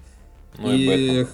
[0.59, 1.27] Ну и, и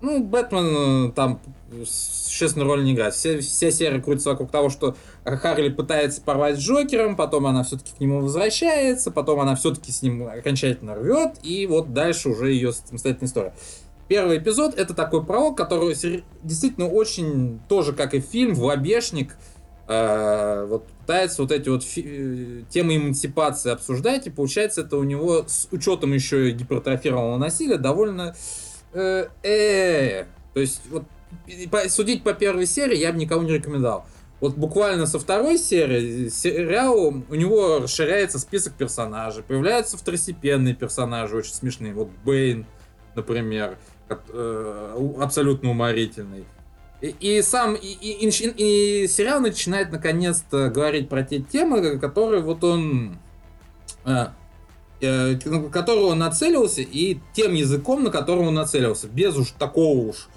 [0.00, 1.42] ну, Бэтмен э, там
[1.84, 3.12] существенную роль не играет.
[3.12, 7.92] Все, все серии крутятся вокруг того, что Харли пытается порвать с Джокером, потом она все-таки
[7.94, 12.72] к нему возвращается, потом она все-таки с ним окончательно рвет, и вот дальше уже ее
[12.72, 13.54] самостоятельная история.
[14.10, 15.94] Первый эпизод это такой пролог, который
[16.42, 19.36] действительно очень, тоже как и фильм, лобешник,
[19.86, 25.44] э, вот пытается вот эти вот фи- темы эмансипации обсуждать, и получается это у него
[25.46, 28.34] с учетом еще гипертрофированного насилия довольно
[28.94, 31.04] э, э, то есть вот
[31.86, 34.06] судить по первой серии я бы никому не рекомендовал.
[34.40, 39.44] Вот буквально со второй серии сериала у него расширяется список персонажей.
[39.44, 41.94] Появляются второстепенные персонажи, очень смешные.
[41.94, 42.66] Вот Бэйн,
[43.14, 43.89] например, э,
[45.20, 46.44] абсолютно уморительный.
[47.00, 52.42] И, и сам и, и, и, и сериал начинает наконец-то говорить про те темы, которые
[52.42, 53.16] вот он
[54.04, 54.26] э,
[55.02, 60.10] Э, на которого он нацелился, и тем языком, на котором он нацелился, без уж такого
[60.10, 60.28] уж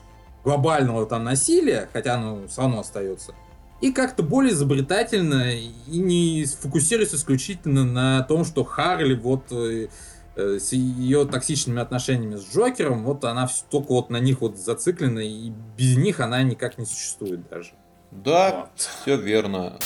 [0.46, 3.34] глобального там насилия, хотя оно все равно остается,
[3.82, 9.88] и как-то более изобретательно, и не фокусируясь исключительно на том, что Харли вот э, э,
[10.36, 15.52] с ее токсичными отношениями с Джокером, вот она только вот на них вот зациклена, и
[15.78, 17.74] без них она никак не существует даже.
[18.12, 18.80] Да, вот.
[18.80, 19.78] все верно.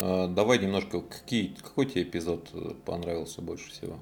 [0.00, 3.98] А, давай немножко, какие, какой тебе эпизод э, понравился больше всего?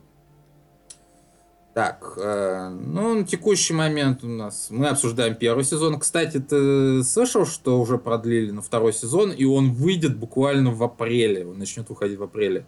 [1.75, 5.99] Так, э, ну, на текущий момент у нас мы обсуждаем первый сезон.
[5.99, 11.47] Кстати, ты слышал, что уже продлили на второй сезон, и он выйдет буквально в апреле.
[11.47, 12.67] Он начнет выходить в апреле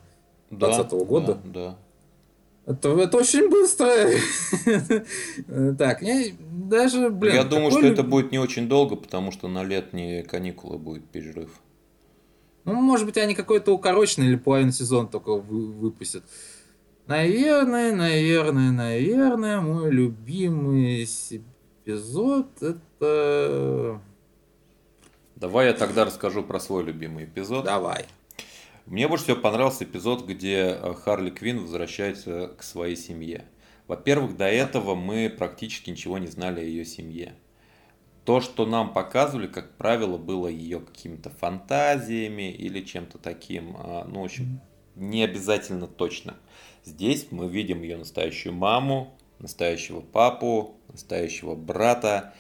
[0.50, 1.38] 2020 да, года.
[1.44, 1.76] Да, да.
[2.66, 3.90] Это, это очень быстро.
[5.76, 7.34] Так, я даже, блин.
[7.34, 11.50] Я думаю, что это будет не очень долго, потому что на летние каникулы будет перерыв.
[12.64, 16.24] Ну, может быть, они какой-то укороченный или половину сезона только вы, выпустят.
[17.06, 24.00] Наверное, наверное, наверное, мой любимый эпизод это...
[25.36, 27.66] Давай я тогда расскажу про свой любимый эпизод.
[27.66, 28.06] Давай.
[28.86, 33.46] Мне больше всего понравился эпизод, где э, Харли Квин возвращается к своей семье.
[33.86, 37.34] Во-первых, до этого мы практически ничего не знали о ее семье
[38.24, 44.22] то, что нам показывали, как правило, было ее какими-то фантазиями или чем-то таким, а, ну,
[44.22, 44.60] в общем,
[44.96, 46.34] не обязательно точно.
[46.84, 52.32] Здесь мы видим ее настоящую маму, настоящего папу, настоящего брата.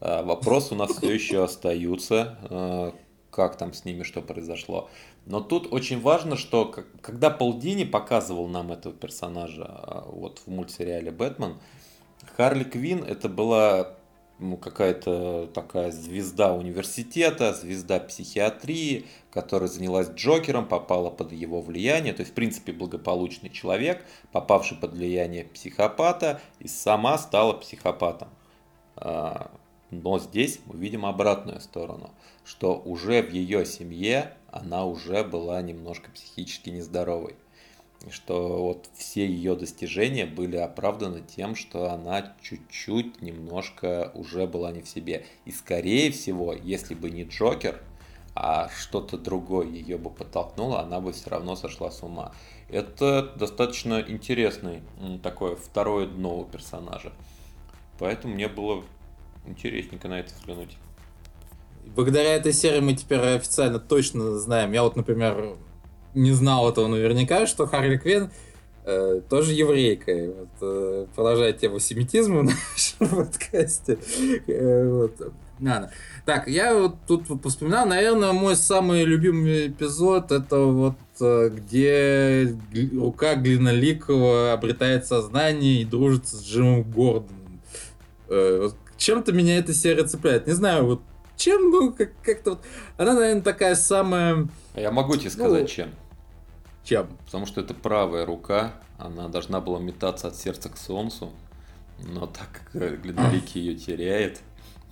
[0.00, 2.94] А, вопросы у нас все еще остаются, а,
[3.32, 4.90] как там с ними, что произошло.
[5.26, 11.10] Но тут очень важно, что когда Пол Дини показывал нам этого персонажа вот в мультсериале
[11.10, 11.56] «Бэтмен»,
[12.36, 13.96] Харли Квин это была
[14.38, 22.20] ну, какая-то такая звезда университета, звезда психиатрии, которая занялась Джокером, попала под его влияние, то
[22.20, 28.28] есть, в принципе, благополучный человек, попавший под влияние психопата, и сама стала психопатом.
[29.92, 32.10] Но здесь мы видим обратную сторону,
[32.44, 37.36] что уже в ее семье она уже была немножко психически нездоровой
[38.10, 44.82] что вот все ее достижения были оправданы тем, что она чуть-чуть немножко уже была не
[44.82, 45.24] в себе.
[45.44, 47.80] И скорее всего, если бы не Джокер,
[48.34, 52.32] а что-то другое ее бы подтолкнуло, она бы все равно сошла с ума.
[52.68, 54.82] Это достаточно интересный
[55.22, 57.12] такое второе дно у персонажа.
[57.98, 58.82] Поэтому мне было
[59.46, 60.76] интересненько на это взглянуть.
[61.94, 64.72] Благодаря этой серии мы теперь официально точно знаем.
[64.72, 65.56] Я вот, например,
[66.14, 68.30] не знал этого наверняка, что Харли Квинн
[68.84, 70.28] э, тоже еврейкой.
[70.28, 73.98] Вот, э, продолжая тему семитизма в нашем подкасте.
[74.46, 75.32] Э, вот.
[76.24, 82.56] Так, я вот тут вспоминал, наверное, мой самый любимый эпизод, это вот э, где
[82.94, 87.60] рука Глиноликова обретает сознание и дружит с Джимом Гордоном.
[88.28, 88.70] Э,
[89.02, 90.46] чем-то меня эта серия цепляет.
[90.46, 91.02] Не знаю, вот
[91.36, 92.60] чем, ну, как- как-то вот...
[92.96, 94.46] Она, наверное, такая самая...
[94.74, 95.90] А Я могу тебе сказать, Ну, чем.
[96.84, 97.08] Чем?
[97.26, 101.32] Потому что это правая рука, она должна была метаться от сердца к солнцу,
[101.98, 104.40] но так как Глиноликий ее теряет,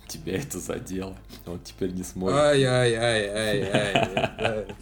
[0.07, 1.15] тебя это задело.
[1.45, 2.37] Он теперь не сможет.
[2.37, 4.65] Ай-яй-яй-яй-яй.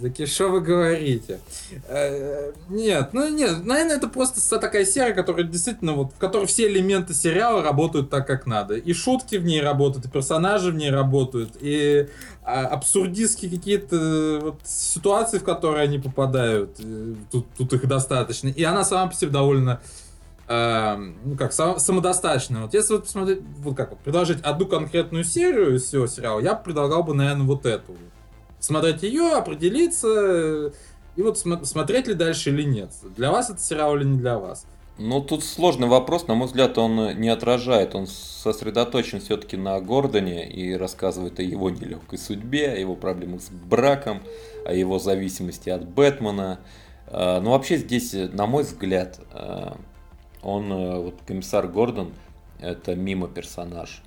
[0.00, 1.38] Таки, что вы говорите?
[1.86, 6.66] Э, Нет, ну нет, наверное, это просто такая серия, которая действительно вот, в которой все
[6.66, 8.76] элементы сериала работают так, как надо.
[8.76, 12.08] И шутки в ней работают, и персонажи в ней работают, и
[12.42, 18.48] а, абсурдистские какие-то э, вот ситуации, в которые они попадают, э, тут, тут их достаточно.
[18.48, 19.80] И она сама по себе довольно
[20.48, 22.62] э, ну как, сам- самодостаточная.
[22.62, 26.54] Вот если вот посмотреть, вот как вот, предложить одну конкретную серию из всего сериала, я
[26.54, 27.94] бы предлагал бы, наверное, вот эту.
[28.66, 30.72] Смотреть ее, определиться,
[31.14, 32.90] и вот смо- смотреть ли дальше или нет.
[33.16, 34.66] Для вас это сериал или не для вас?
[34.98, 37.94] Ну, тут сложный вопрос, на мой взгляд, он не отражает.
[37.94, 43.50] Он сосредоточен все-таки на Гордоне и рассказывает о его нелегкой судьбе, о его проблемах с
[43.50, 44.20] браком,
[44.64, 46.58] о его зависимости от Бэтмена.
[47.06, 49.74] А, Но вообще здесь, на мой взгляд, э,
[50.42, 52.12] он, э, вот комиссар Гордон,
[52.58, 54.02] это мимо персонаж.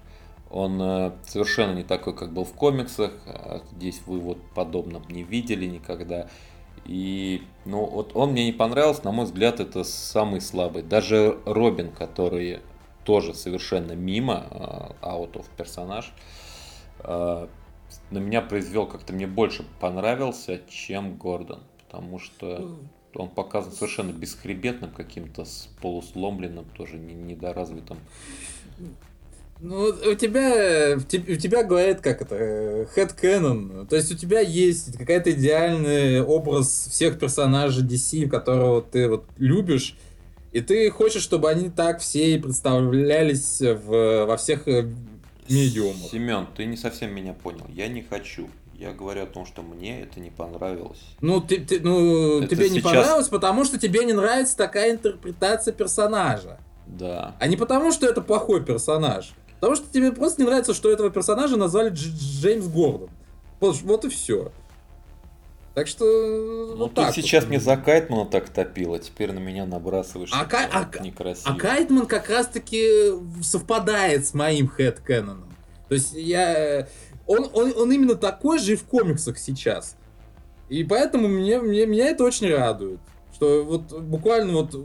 [0.51, 3.11] Он э, совершенно не такой, как был в комиксах.
[3.27, 6.27] а Здесь вы вот подобного не видели никогда.
[6.85, 10.81] И, ну, вот он мне не понравился, на мой взгляд, это самый слабый.
[10.81, 12.59] Даже Робин, который
[13.03, 16.13] тоже совершенно мимо, а, out of персонаж,
[16.99, 17.47] а,
[18.11, 21.61] на меня произвел как-то мне больше понравился, чем Гордон.
[21.85, 22.77] Потому что
[23.15, 25.45] он показан совершенно бесхребетным, каким-то
[25.81, 27.97] полусломленным, тоже не- недоразвитым.
[29.61, 32.35] Ну, у тебя, у тебя говорит, как это,
[32.95, 33.85] head canon.
[33.87, 39.95] То есть у тебя есть какая-то идеальный образ всех персонажей DC, которого ты вот любишь,
[40.53, 44.89] и ты хочешь, чтобы они так все и представлялись в, во всех э,
[45.49, 46.09] медиумах.
[46.09, 47.65] Семен, ты не совсем меня понял.
[47.69, 48.49] Я не хочу.
[48.73, 51.01] Я говорю о том, что мне это не понравилось.
[51.19, 54.91] Ну, ты, ты- ну Это тебе не сейчас- понравилось, потому что тебе не нравится такая
[54.91, 56.59] интерпретация персонажа.
[56.87, 57.35] Да.
[57.39, 59.33] А не потому, что это плохой персонаж.
[59.59, 63.09] Потому что тебе просто не нравится, что этого персонажа назвали Дж- Джеймс Гордон.
[63.59, 64.51] Вот, вот и все.
[65.75, 66.05] Так что...
[66.05, 67.49] Ну, вот ты так сейчас вот.
[67.49, 70.31] мне за Кайтмана так топил, а теперь на меня набрасываешь.
[70.33, 71.53] А Кай- а некрасиво.
[71.53, 75.53] А Кайтман как раз-таки совпадает с моим хэдкэноном.
[75.87, 76.87] То есть я...
[77.27, 79.95] Он, он, он именно такой же и в комиксах сейчас.
[80.69, 82.99] И поэтому мне, мне, меня это очень радует.
[83.33, 84.75] Что вот буквально вот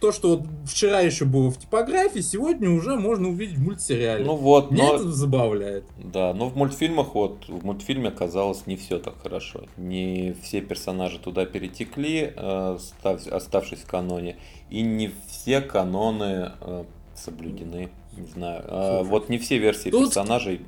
[0.00, 4.24] то, что вот вчера еще было в типографии, сегодня уже можно увидеть в мультсериале.
[4.24, 4.94] Ну вот, Меня но...
[4.96, 5.84] это забавляет.
[5.98, 9.64] Да, но в мультфильмах вот, в мультфильме оказалось не все так хорошо.
[9.76, 14.36] Не все персонажи туда перетекли, э, став- оставшись в каноне,
[14.70, 16.84] и не все каноны э,
[17.14, 17.90] соблюдены.
[18.16, 18.64] Не знаю.
[18.66, 20.62] Э, Слушай, вот не все версии тут- персонажей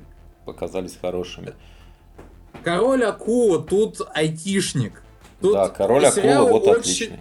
[0.45, 1.55] показались хорошими.
[2.62, 5.03] Король Акула тут айтишник.
[5.41, 7.18] Тут да, король акула вот очень- отличный.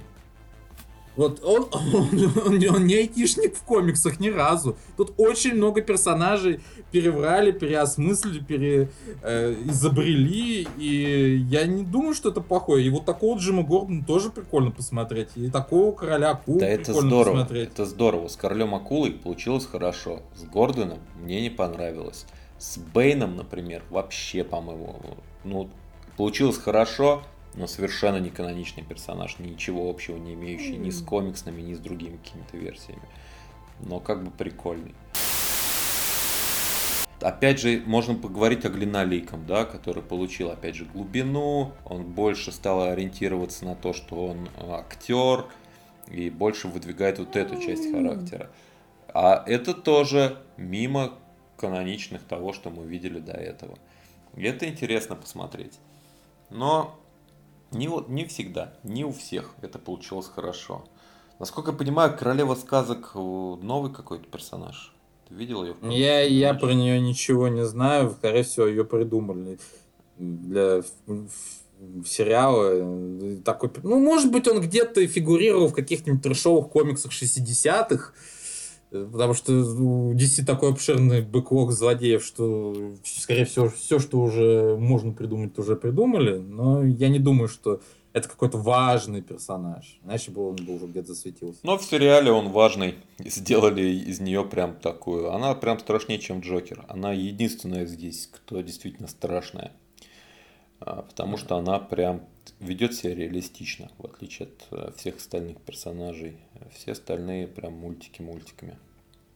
[1.17, 2.07] Вот он, он,
[2.45, 4.77] он не- он не айтишник в комиксах ни разу.
[4.97, 8.89] Тут очень много персонажей переврали, переосмыслили, пере,
[9.21, 10.67] э, изобрели.
[10.77, 12.85] И я не думаю, что это плохое.
[12.85, 15.29] И вот такого Джима Гордона тоже прикольно посмотреть.
[15.35, 17.69] И такого короля Акулы Да это прикольно здорово, посмотреть.
[17.69, 18.27] это здорово.
[18.27, 20.21] С королем акулой получилось хорошо.
[20.35, 22.25] С Гордоном мне не понравилось.
[22.57, 24.95] С Бейном, например, вообще, по-моему,
[25.43, 25.69] ну,
[26.17, 27.23] получилось хорошо,
[27.55, 32.17] но совершенно не каноничный персонаж, ничего общего не имеющий ни с комиксными, ни с другими
[32.17, 33.03] какими-то версиями.
[33.79, 34.93] Но как бы прикольный.
[37.19, 42.81] Опять же, можно поговорить о Глиноликом, да, который получил, опять же, глубину, он больше стал
[42.83, 45.45] ориентироваться на то, что он э, актер,
[46.07, 48.49] и больше выдвигает вот эту часть характера.
[49.13, 51.13] А это тоже мимо
[51.57, 53.77] каноничных того, что мы видели до этого.
[54.35, 55.77] И это интересно посмотреть.
[56.49, 56.99] Но
[57.71, 60.83] не, не всегда, не у всех это получилось хорошо.
[61.39, 64.93] Насколько я понимаю, королева сказок э, новый какой-то персонаж.
[65.27, 65.75] Ты видел ее?
[65.81, 68.11] Я, я про нее ничего не знаю.
[68.11, 69.57] Скорее всего, ее придумали
[70.19, 70.83] для
[72.05, 73.41] сериала.
[73.43, 78.13] Такой, ну, может быть, он где-то фигурировал в каких-нибудь трешовых комиксах 60-х.
[78.91, 82.75] Потому что у DC такой обширный бэклог злодеев, что,
[83.05, 86.37] скорее всего, все, что уже можно придумать, уже придумали.
[86.37, 87.79] Но я не думаю, что
[88.11, 89.97] это какой-то важный персонаж.
[90.03, 91.59] Иначе бы он был уже где-то засветился.
[91.63, 92.95] Но в сериале он важный.
[93.19, 95.31] Сделали из нее прям такую.
[95.31, 96.83] Она прям страшнее, чем Джокер.
[96.89, 99.71] Она единственная здесь, кто действительно страшная.
[100.81, 102.23] А, потому что она прям
[102.59, 106.37] ведет себя реалистично, в отличие от э, всех остальных персонажей.
[106.73, 108.77] Все остальные прям мультики мультиками.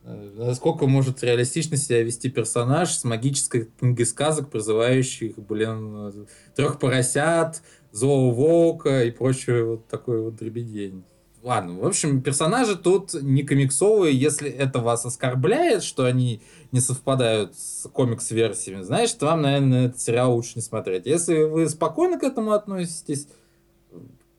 [0.03, 7.61] Э, насколько может реалистично себя вести персонаж с магической книгой сказок, призывающих, блин, трех поросят,
[7.91, 11.03] злого волка и прочее вот такое вот дребедень.
[11.45, 16.41] Ладно, в общем, персонажи тут не комиксовые, если это вас оскорбляет, что они
[16.71, 21.05] не совпадают с комикс-версиями, значит, вам, наверное, этот сериал лучше не смотреть.
[21.05, 23.27] Если вы спокойно к этому относитесь,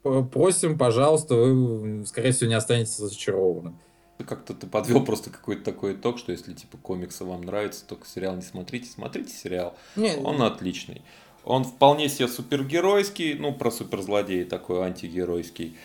[0.02, 3.78] просим, пожалуйста, вы, скорее всего, не останетесь разочарованным.
[4.26, 8.34] Как-то ты подвел просто какой-то такой итог, что если типа комиксы вам нравятся, только сериал
[8.34, 9.76] не смотрите, смотрите сериал.
[9.94, 11.02] Не, Он отличный.
[11.44, 15.76] Он вполне себе супергеройский, ну, про суперзлодея такой антигеройский.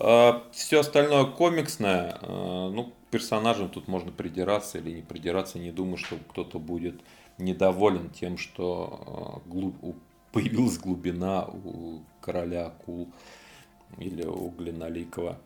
[0.00, 5.58] А, Все остальное комиксное, а, ну, персонажам тут можно придираться или не придираться.
[5.58, 7.00] Не думаю, что кто-то будет
[7.38, 9.74] недоволен тем, что а, глуб...
[10.32, 13.08] появилась глубина у короля акул
[13.98, 15.38] или у Глиноликова.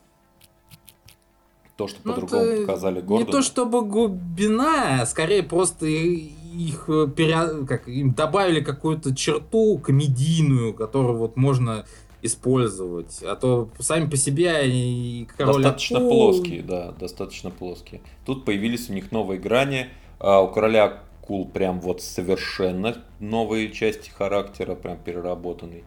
[1.77, 3.33] То, что Ну, по-другому показали Не Гордона.
[3.33, 10.73] то чтобы глубина, а скорее просто их э, пере- как, им добавили какую-то черту комедийную,
[10.73, 11.85] которую вот можно
[12.25, 13.23] использовать.
[13.23, 18.01] А то сами по себе они король Достаточно акул- плоские, да, достаточно плоские.
[18.25, 19.89] Тут появились у них новые грани.
[20.19, 25.85] А у короля акул прям вот совершенно новые части характера, прям переработанный.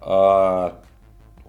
[0.00, 0.80] А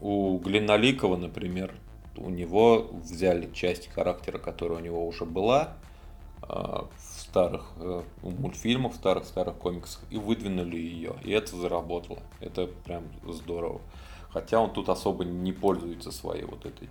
[0.01, 1.73] у Глиноликова, например,
[2.17, 5.73] у него взяли часть характера, которая у него уже была
[6.41, 11.15] а, в старых э, мультфильмах, в старых-старых комиксах, и выдвинули ее.
[11.23, 12.19] И это заработало.
[12.39, 13.81] Это прям здорово.
[14.35, 16.89] Хотя он тут особо не пользуется своей вот этой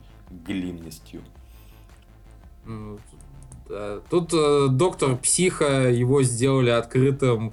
[3.68, 4.01] да.
[4.09, 7.53] Тут э, доктор Психа, его сделали открытым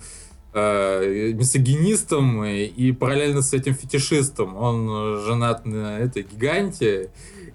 [0.53, 4.55] э, мисогинистом и, и параллельно с этим фетишистом.
[4.55, 7.11] Он э, женат на этой гиганте,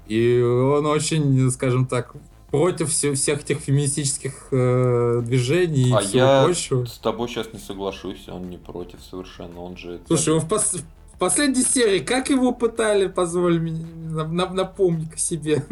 [0.07, 2.17] и он очень, скажем так,
[2.51, 6.85] против все- всех этих феминистических э, движений и а всего я прочего.
[6.85, 10.01] с тобой сейчас не соглашусь, он не против совершенно, он же...
[10.07, 10.83] Слушай, он в, пос-
[11.17, 15.65] в последней серии, как его пытали, позволь мне, на- на- напомни-ка себе.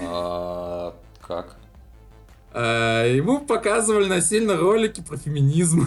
[0.00, 0.94] А,
[1.26, 1.56] как?
[2.52, 5.86] А, Ему показывали насильно ролики про феминизм.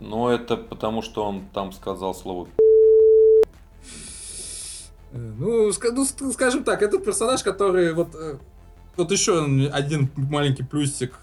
[0.00, 2.48] Ну, это потому, что он там сказал слово
[5.12, 5.68] Э, Ну, ну,
[6.02, 8.36] ск- скажем так, это персонаж, который вот, э,
[8.96, 11.18] вот еще один маленький плюсик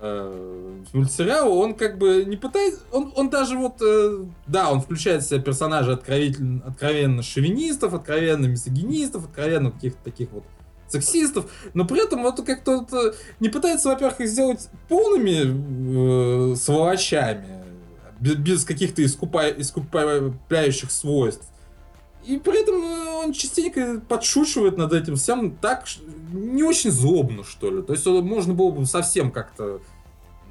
[0.00, 5.22] э, мультсериала, он как бы не пытается, он, он даже вот, э, да, он включает
[5.22, 10.44] в себя персонажей откровенно, откровенно шовинистов, откровенно мисогинистов, откровенно каких-то таких вот
[10.88, 16.56] сексистов, но при этом вот как-то вот, э, не пытается, во-первых, их сделать полными э,
[16.56, 17.64] сволочами,
[18.20, 21.46] без, без каких-то искупа- искупляющих свойств.
[22.24, 25.84] И при этом э, он частенько подшучивает над этим всем так,
[26.32, 27.82] не очень злобно, что ли.
[27.82, 29.80] То есть э, можно было бы совсем как-то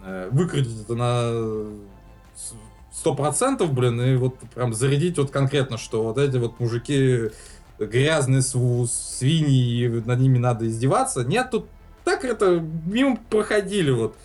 [0.04, 1.66] э, выкрутить это на
[2.92, 7.30] сто процентов, блин, и вот прям зарядить вот конкретно, что вот эти вот мужики
[7.78, 11.26] грязные свиньи, и над ними надо издеваться.
[11.26, 11.68] Нет, тут
[12.04, 14.16] так это мимо проходили вот.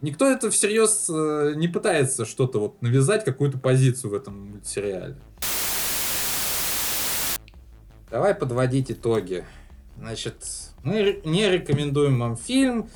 [0.00, 5.16] Никто это всерьез э, не пытается что-то вот навязать, какую-то позицию в этом мультсериале.
[8.10, 9.44] Давай подводить итоги.
[9.98, 10.36] Значит,
[10.82, 12.88] мы не рекомендуем вам фильм.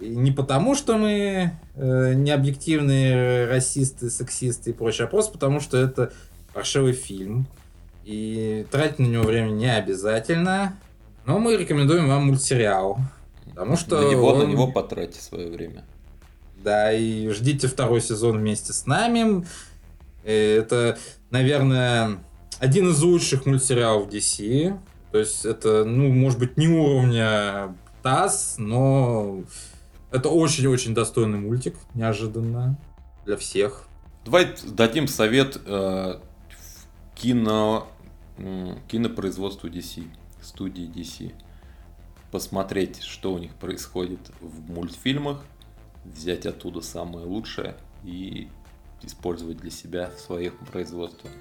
[0.00, 5.78] Не потому, что мы э, не объективные расисты, сексисты и прочее, а просто потому, что
[5.78, 6.12] это
[6.52, 7.46] паршивый фильм.
[8.04, 10.78] И тратить на него время не обязательно.
[11.24, 12.98] Но мы рекомендуем вам мультсериал.
[13.46, 15.84] Потому что на него, на он- него потратьте свое время.
[16.62, 19.46] да, и ждите второй сезон вместе с нами.
[20.24, 20.98] Э, Это,
[21.30, 22.18] наверное,
[22.58, 24.76] один из лучших мультсериалов DC.
[25.12, 29.42] То есть это, ну, может быть, не уровня ТАСС, но
[30.10, 32.78] это очень-очень достойный мультик, неожиданно
[33.24, 33.86] для всех.
[34.24, 36.20] Давай дадим совет э,
[37.14, 37.88] кино,
[38.38, 40.04] м, кинопроизводству DC,
[40.42, 41.32] студии DC.
[42.30, 45.42] Посмотреть, что у них происходит в мультфильмах,
[46.04, 48.48] взять оттуда самое лучшее и
[49.02, 51.32] использовать для себя в своих производствах.